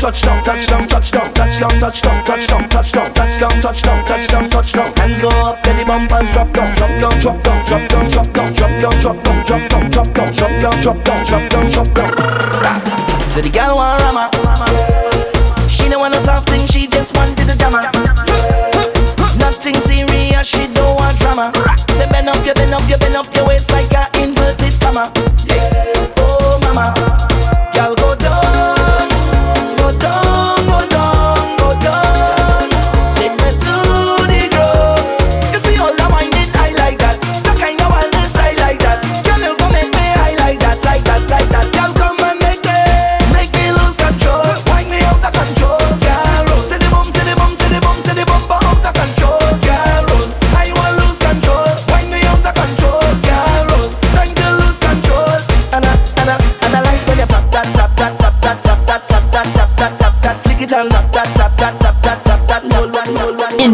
Touchdown, 0.00 0.40
touchdown, 0.44 0.88
touchdown 0.88 1.28
Touchdown, 1.36 1.72
touchdown, 1.80 2.16
touchdown 2.24 2.64
Touchdown, 2.68 3.08
touchdown, 3.12 3.60
touchdown 3.60 3.98
Touchdown, 4.08 4.44
touchdown 4.48 4.88
Hands 4.96 5.20
go 5.20 5.28
up, 5.44 5.60
then 5.64 5.76
the 5.76 5.84
bumpers 5.84 6.28
drop 6.32 6.48
down 6.52 6.68
Drop 6.76 6.92
down, 6.96 7.14
drop 7.20 7.38
down, 7.44 7.60
drop 7.68 7.84
down, 7.88 8.08
drop 8.08 8.28
down 8.32 8.52
Drop 8.56 9.18
down, 9.20 9.44
drop 9.44 9.68
down, 9.68 9.90
drop 9.92 10.08
down 10.16 10.32
Drop 10.32 10.32
down, 10.32 10.32
drop 10.32 10.48
down, 10.56 10.80
drop 10.80 11.00
down 11.04 11.24
Drop 11.28 11.44
down, 11.52 11.64
drop 11.68 11.88
down 11.92 13.26
City 13.26 13.50
gal 13.50 13.76
want 13.76 14.00
rama 14.00 14.33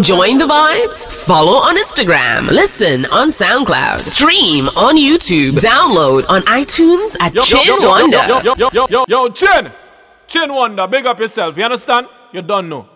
Enjoying 0.01 0.39
the 0.39 0.47
vibes? 0.47 1.05
Follow 1.27 1.59
on 1.59 1.77
Instagram, 1.77 2.49
listen 2.51 3.05
on 3.13 3.29
SoundCloud, 3.29 4.01
stream 4.01 4.69
on 4.69 4.97
YouTube, 4.97 5.61
download 5.61 6.25
on 6.31 6.41
iTunes 6.45 7.21
at 7.21 7.35
Chin 7.35 7.77
Wonder. 7.83 8.17
yo, 8.17 8.41
yo, 8.41 8.55
yo, 8.57 8.71
yo, 8.73 8.87
yo, 8.89 9.05
yo, 9.07 9.29
Chin. 9.29 9.71
Chin 10.27 10.51
Wonder, 10.55 10.87
big 10.87 11.05
up 11.05 11.21
yourself. 11.21 11.55
You 11.59 11.65
understand? 11.65 12.07
You 12.33 12.41
don't 12.41 12.71
know. 12.71 12.89